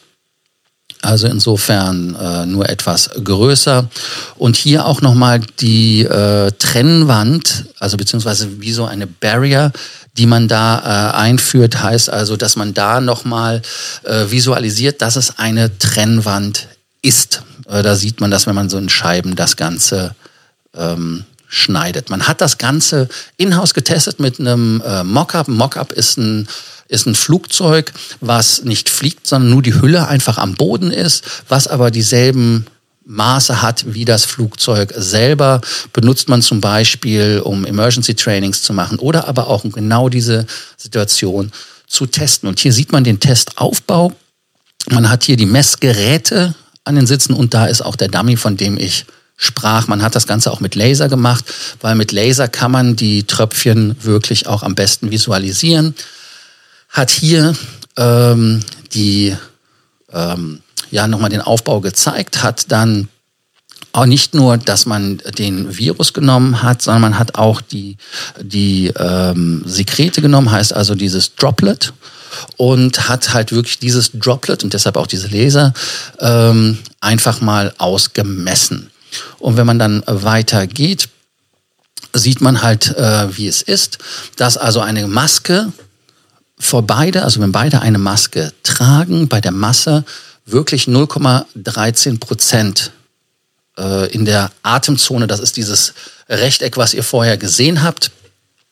Also 1.01 1.27
insofern 1.27 2.15
äh, 2.15 2.45
nur 2.45 2.69
etwas 2.69 3.09
größer. 3.23 3.89
Und 4.37 4.55
hier 4.55 4.85
auch 4.85 5.01
nochmal 5.01 5.39
die 5.59 6.03
äh, 6.03 6.51
Trennwand, 6.51 7.65
also 7.79 7.97
beziehungsweise 7.97 8.61
wie 8.61 8.71
so 8.71 8.85
eine 8.85 9.07
Barrier, 9.07 9.71
die 10.17 10.25
man 10.25 10.47
da 10.47 11.13
äh, 11.13 11.17
einführt, 11.17 11.81
heißt 11.81 12.09
also, 12.09 12.37
dass 12.37 12.55
man 12.55 12.73
da 12.73 13.01
nochmal 13.01 13.61
äh, 14.03 14.25
visualisiert, 14.29 15.01
dass 15.01 15.15
es 15.15 15.39
eine 15.39 15.77
Trennwand 15.79 16.67
ist. 17.01 17.41
Äh, 17.67 17.81
da 17.81 17.95
sieht 17.95 18.21
man 18.21 18.29
das, 18.29 18.45
wenn 18.45 18.55
man 18.55 18.69
so 18.69 18.77
in 18.77 18.89
Scheiben 18.89 19.35
das 19.35 19.55
Ganze 19.55 20.15
ähm, 20.75 21.25
schneidet. 21.47 22.09
Man 22.09 22.27
hat 22.27 22.41
das 22.41 22.57
Ganze 22.57 23.09
in-house 23.37 23.73
getestet 23.73 24.19
mit 24.19 24.39
einem 24.39 24.81
äh, 24.85 25.03
Mockup. 25.03 25.47
Mockup 25.47 25.91
ist 25.91 26.17
ein 26.17 26.47
ist 26.91 27.07
ein 27.07 27.15
Flugzeug, 27.15 27.93
was 28.19 28.63
nicht 28.63 28.89
fliegt, 28.89 29.25
sondern 29.25 29.49
nur 29.49 29.61
die 29.61 29.81
Hülle 29.81 30.07
einfach 30.07 30.37
am 30.37 30.55
Boden 30.55 30.91
ist, 30.91 31.23
was 31.47 31.67
aber 31.67 31.89
dieselben 31.89 32.65
Maße 33.05 33.61
hat 33.61 33.93
wie 33.93 34.05
das 34.05 34.25
Flugzeug 34.25 34.93
selber, 34.95 35.61
benutzt 35.93 36.27
man 36.27 36.41
zum 36.41 36.59
Beispiel, 36.59 37.41
um 37.43 37.65
Emergency 37.65 38.13
Trainings 38.13 38.61
zu 38.61 38.73
machen 38.73 38.99
oder 38.99 39.27
aber 39.27 39.47
auch 39.47 39.63
um 39.63 39.71
genau 39.71 40.09
diese 40.09 40.45
Situation 40.77 41.51
zu 41.87 42.05
testen. 42.05 42.49
Und 42.49 42.59
hier 42.59 42.73
sieht 42.73 42.91
man 42.91 43.03
den 43.03 43.19
Testaufbau. 43.19 44.13
Man 44.89 45.09
hat 45.09 45.23
hier 45.23 45.37
die 45.37 45.45
Messgeräte 45.45 46.55
an 46.83 46.95
den 46.95 47.07
Sitzen 47.07 47.33
und 47.33 47.53
da 47.53 47.67
ist 47.67 47.81
auch 47.81 47.95
der 47.95 48.09
Dummy, 48.09 48.35
von 48.35 48.57
dem 48.57 48.77
ich 48.77 49.05
sprach. 49.37 49.87
Man 49.87 50.03
hat 50.03 50.15
das 50.15 50.27
Ganze 50.27 50.51
auch 50.51 50.59
mit 50.59 50.75
Laser 50.75 51.07
gemacht, 51.07 51.45
weil 51.79 51.95
mit 51.95 52.11
Laser 52.11 52.49
kann 52.49 52.71
man 52.71 52.95
die 52.97 53.23
Tröpfchen 53.23 53.95
wirklich 54.01 54.47
auch 54.47 54.61
am 54.61 54.75
besten 54.75 55.09
visualisieren 55.09 55.95
hat 56.91 57.09
hier 57.09 57.55
ähm, 57.97 58.61
die 58.93 59.35
ähm, 60.11 60.61
ja 60.91 61.07
nochmal 61.07 61.29
den 61.29 61.41
Aufbau 61.41 61.81
gezeigt, 61.81 62.43
hat 62.43 62.71
dann 62.71 63.07
auch 63.93 64.05
nicht 64.05 64.33
nur, 64.33 64.57
dass 64.57 64.85
man 64.85 65.17
den 65.37 65.77
Virus 65.77 66.13
genommen 66.13 66.63
hat, 66.63 66.81
sondern 66.81 67.01
man 67.01 67.19
hat 67.19 67.35
auch 67.35 67.61
die, 67.61 67.97
die 68.41 68.87
ähm, 68.97 69.63
Sekrete 69.65 70.21
genommen, 70.21 70.51
heißt 70.51 70.73
also 70.73 70.95
dieses 70.95 71.35
Droplet 71.35 71.93
und 72.57 73.09
hat 73.09 73.33
halt 73.33 73.51
wirklich 73.51 73.79
dieses 73.79 74.11
Droplet 74.13 74.63
und 74.63 74.73
deshalb 74.73 74.95
auch 74.95 75.07
diese 75.07 75.27
Laser 75.27 75.73
ähm, 76.19 76.77
einfach 77.01 77.41
mal 77.41 77.73
ausgemessen. 77.77 78.91
Und 79.39 79.57
wenn 79.57 79.65
man 79.67 79.79
dann 79.79 80.03
weiter 80.05 80.67
geht, 80.67 81.09
sieht 82.13 82.39
man 82.39 82.61
halt, 82.61 82.95
äh, 82.95 83.37
wie 83.37 83.47
es 83.47 83.61
ist, 83.61 83.97
dass 84.37 84.57
also 84.57 84.79
eine 84.79 85.07
Maske 85.07 85.71
vor 86.61 86.83
beide, 86.83 87.23
also 87.23 87.41
wenn 87.41 87.51
beide 87.51 87.81
eine 87.81 87.97
Maske 87.97 88.53
tragen, 88.63 89.27
bei 89.27 89.41
der 89.41 89.51
Masse 89.51 90.05
wirklich 90.45 90.83
0,13 90.83 92.19
Prozent 92.19 92.91
äh, 93.77 94.11
in 94.11 94.25
der 94.25 94.51
Atemzone, 94.63 95.27
das 95.27 95.39
ist 95.39 95.57
dieses 95.57 95.93
Rechteck, 96.29 96.77
was 96.77 96.93
ihr 96.93 97.03
vorher 97.03 97.37
gesehen 97.37 97.83
habt, 97.83 98.11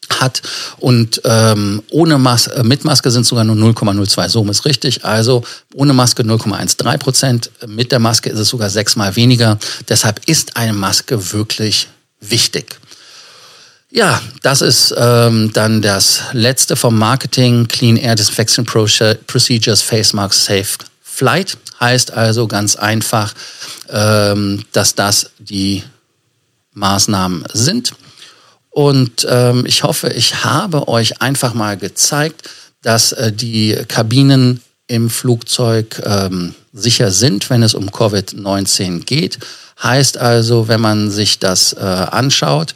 hat 0.09 0.41
und 0.77 1.21
ähm, 1.25 1.83
ohne 1.91 2.17
Mas 2.17 2.47
äh, 2.47 2.63
mit 2.63 2.83
Maske 2.83 3.11
sind 3.11 3.25
sogar 3.25 3.43
nur 3.43 3.55
0,02. 3.55 4.29
So 4.29 4.43
ist 4.45 4.65
richtig. 4.65 5.05
Also 5.05 5.43
ohne 5.75 5.93
Maske 5.93 6.23
0,13 6.23 6.97
Prozent. 6.97 7.51
Mit 7.67 7.91
der 7.91 7.99
Maske 7.99 8.29
ist 8.29 8.39
es 8.39 8.49
sogar 8.49 8.69
sechsmal 8.69 9.15
weniger. 9.15 9.59
Deshalb 9.87 10.21
ist 10.27 10.57
eine 10.57 10.73
Maske 10.73 11.31
wirklich 11.33 11.89
wichtig. 12.21 12.79
Ja, 13.91 14.21
das 14.43 14.61
ist 14.61 14.93
ähm, 14.95 15.51
dann 15.53 15.81
das 15.81 16.21
letzte 16.33 16.75
vom 16.75 16.97
Marketing. 16.97 17.67
Clean 17.67 17.97
Air 17.97 18.15
Disinfection 18.15 18.63
Procedures 18.63 19.81
Face 19.81 20.13
Mask 20.13 20.33
Safe 20.33 20.77
Flight 21.01 21.57
heißt 21.79 22.11
also 22.11 22.47
ganz 22.47 22.75
einfach, 22.75 23.33
ähm, 23.89 24.63
dass 24.73 24.93
das 24.93 25.31
die 25.39 25.83
Maßnahmen 26.73 27.45
sind. 27.53 27.93
Und 28.69 29.25
ähm, 29.27 29.65
ich 29.65 29.81
hoffe, 29.83 30.09
ich 30.09 30.43
habe 30.43 30.87
euch 30.87 31.21
einfach 31.21 31.55
mal 31.55 31.75
gezeigt, 31.75 32.47
dass 32.83 33.11
äh, 33.13 33.31
die 33.31 33.75
Kabinen 33.87 34.61
im 34.85 35.09
Flugzeug 35.09 36.01
ähm, 36.05 36.53
sicher 36.73 37.09
sind, 37.11 37.49
wenn 37.49 37.63
es 37.63 37.73
um 37.73 37.89
Covid-19 37.89 39.03
geht. 39.05 39.39
Heißt 39.81 40.17
also, 40.17 40.67
wenn 40.67 40.81
man 40.81 41.09
sich 41.09 41.39
das 41.39 41.73
äh, 41.73 41.79
anschaut, 41.79 42.75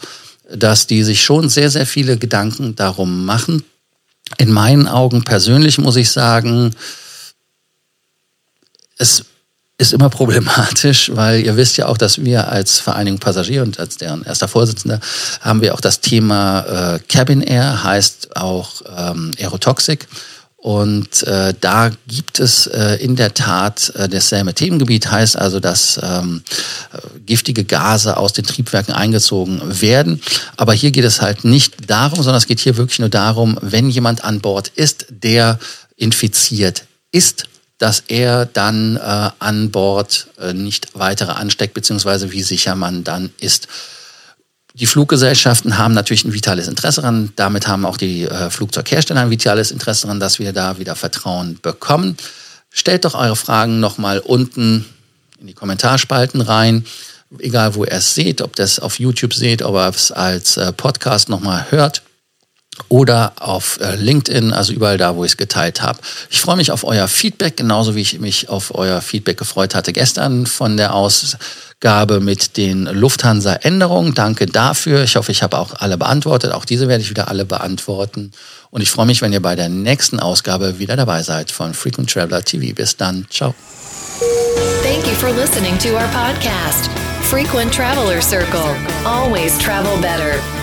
dass 0.56 0.88
die 0.88 1.04
sich 1.04 1.24
schon 1.24 1.50
sehr, 1.50 1.70
sehr 1.70 1.86
viele 1.86 2.18
Gedanken 2.18 2.76
darum 2.76 3.26
machen. 3.26 3.64
In 4.38 4.52
meinen 4.52 4.88
Augen 4.88 5.24
persönlich 5.24 5.78
muss 5.78 5.96
ich 5.96 6.12
sagen, 6.12 6.74
es 8.98 9.26
ist 9.78 9.94
immer 9.94 10.10
problematisch, 10.10 11.12
weil 11.14 11.44
ihr 11.44 11.58
wisst 11.58 11.78
ja 11.78 11.88
auch, 11.88 11.98
dass 11.98 12.24
wir 12.24 12.48
als 12.48 12.80
Vereinigung 12.80 13.20
Passagier 13.20 13.64
und 13.64 13.80
als 13.80 13.98
deren 13.98 14.24
erster 14.24 14.48
Vorsitzender 14.48 15.00
haben 15.42 15.62
wir 15.62 15.74
auch 15.74 15.82
das 15.82 16.00
Thema 16.00 16.96
äh, 16.96 17.00
Cabin 17.10 17.42
Air, 17.42 17.84
heißt 17.84 18.36
auch 18.36 18.82
ähm, 18.96 19.32
Aerotoxik. 19.40 20.08
Und 20.64 21.24
äh, 21.24 21.54
da 21.60 21.92
gibt 22.08 22.40
es 22.40 22.68
äh, 22.68 22.96
in 23.04 23.18
der 23.18 23.34
Tat 23.34 23.90
äh, 23.96 24.08
dasselbe 24.08 24.54
Themengebiet, 24.54 25.12
heißt 25.12 25.38
also, 25.38 25.60
dass 25.60 26.00
ähm, 26.02 26.42
äh, 26.94 27.20
giftige 27.26 27.66
Gase 27.66 28.16
aus 28.16 28.32
den 28.32 28.46
Triebwerken 28.46 28.94
eingezogen 28.94 29.60
werden. 29.82 30.22
Aber 30.56 30.72
hier 30.72 30.92
geht 30.92 31.04
es 31.04 31.22
halt 31.22 31.44
nicht 31.44 31.90
darum, 31.90 32.24
sondern 32.24 32.38
es 32.38 32.48
geht 32.48 32.62
hier 32.62 32.78
wirklich 32.78 33.00
nur 33.00 33.10
darum, 33.10 33.60
wenn 33.62 33.90
jemand 33.90 34.24
an 34.24 34.40
Bord 34.40 34.70
ist, 34.70 35.08
der 35.10 35.60
infiziert 35.98 36.86
ist, 37.12 37.44
dass 37.78 38.02
er 38.08 38.46
dann 38.46 38.96
äh, 38.96 39.32
an 39.40 39.70
Bord 39.70 40.28
äh, 40.40 40.54
nicht 40.54 40.88
weitere 40.94 41.34
ansteckt, 41.34 41.74
beziehungsweise 41.74 42.32
wie 42.32 42.42
sicher 42.42 42.76
man 42.76 43.04
dann 43.04 43.32
ist. 43.42 43.68
Die 44.74 44.88
Fluggesellschaften 44.88 45.78
haben 45.78 45.94
natürlich 45.94 46.26
ein 46.26 46.34
vitales 46.34 46.68
Interesse 46.68 47.02
daran. 47.02 47.32
Damit 47.36 47.68
haben 47.68 47.86
auch 47.86 47.98
die 47.98 48.24
äh, 48.24 48.50
Flugzeughersteller 48.50 49.22
ein 49.22 49.30
vitales 49.30 49.72
Interesse 49.72 50.04
daran, 50.04 50.20
dass 50.20 50.40
wir 50.40 50.52
da 50.52 50.80
wieder 50.80 50.96
Vertrauen 50.96 51.60
bekommen. 51.62 52.18
Stellt 52.72 53.06
doch 53.06 53.14
eure 53.14 53.36
Fragen 53.36 53.80
nochmal 53.80 54.20
unten 54.20 54.86
in 55.40 55.48
die 55.48 55.54
Kommentarspalten 55.54 56.42
rein. 56.42 56.86
Egal, 57.40 57.76
wo 57.76 57.84
ihr 57.84 57.92
es 57.92 58.16
seht, 58.16 58.42
ob 58.42 58.56
das 58.56 58.80
auf 58.80 59.00
YouTube 59.00 59.34
seht, 59.34 59.62
ob 59.62 59.76
ihr 59.76 59.90
es 59.90 60.12
als 60.12 60.58
äh, 60.58 60.72
Podcast 60.72 61.30
nochmal 61.30 61.68
hört 61.70 62.02
oder 62.90 63.34
auf 63.40 63.80
äh, 63.82 63.96
LinkedIn, 63.96 64.54
also 64.54 64.74
überall 64.74 64.98
da, 64.98 65.16
wo 65.16 65.24
ich 65.24 65.32
es 65.32 65.38
geteilt 65.38 65.82
habe. 65.82 66.00
Ich 66.30 66.42
freue 66.42 66.58
mich 66.58 66.72
auf 66.72 66.84
euer 66.84 67.08
Feedback, 67.08 67.58
genauso 67.58 67.96
wie 67.96 68.02
ich 68.02 68.20
mich 68.20 68.50
auf 68.50 68.74
euer 68.76 69.02
Feedback 69.02 69.38
gefreut 69.38 69.76
hatte 69.76 69.94
gestern 69.94 70.46
von 70.46 70.78
der 70.78 70.94
Aus 70.94 71.38
Ausgabe 71.84 72.22
mit 72.22 72.56
den 72.56 72.86
Lufthansa-Änderungen. 72.86 74.14
Danke 74.14 74.46
dafür. 74.46 75.04
Ich 75.04 75.18
hoffe, 75.18 75.34
ich 75.34 75.44
habe 75.44 75.58
auch 75.58 75.74
alle 75.82 75.98
beantwortet. 75.98 76.54
Auch 76.54 76.64
diese 76.64 76.88
werde 76.88 77.04
ich 77.04 77.10
wieder 77.10 77.28
alle 77.28 77.44
beantworten. 77.44 78.32
Und 78.72 78.80
ich 78.80 78.90
freue 78.90 79.06
mich, 79.06 79.22
wenn 79.22 79.34
ihr 79.34 79.42
bei 79.42 79.58
der 79.58 79.68
nächsten 79.68 80.22
Ausgabe 80.22 80.80
wieder 80.80 80.96
dabei 80.96 81.24
seid 81.24 81.52
von 81.52 81.74
Frequent 81.74 82.10
Traveler 82.10 82.42
TV. 82.42 82.74
Bis 82.74 82.96
dann. 82.96 83.28
Ciao. 83.30 83.54
Thank 84.82 85.06
you 85.08 85.14
for 85.16 85.30
listening 85.32 85.78
to 85.80 85.90
our 85.90 86.08
podcast, 86.14 86.90
Frequent 87.24 87.74
Traveler 87.74 88.22
Circle. 88.22 88.74
Always 89.04 89.58
travel 89.58 89.98
better. 90.00 90.63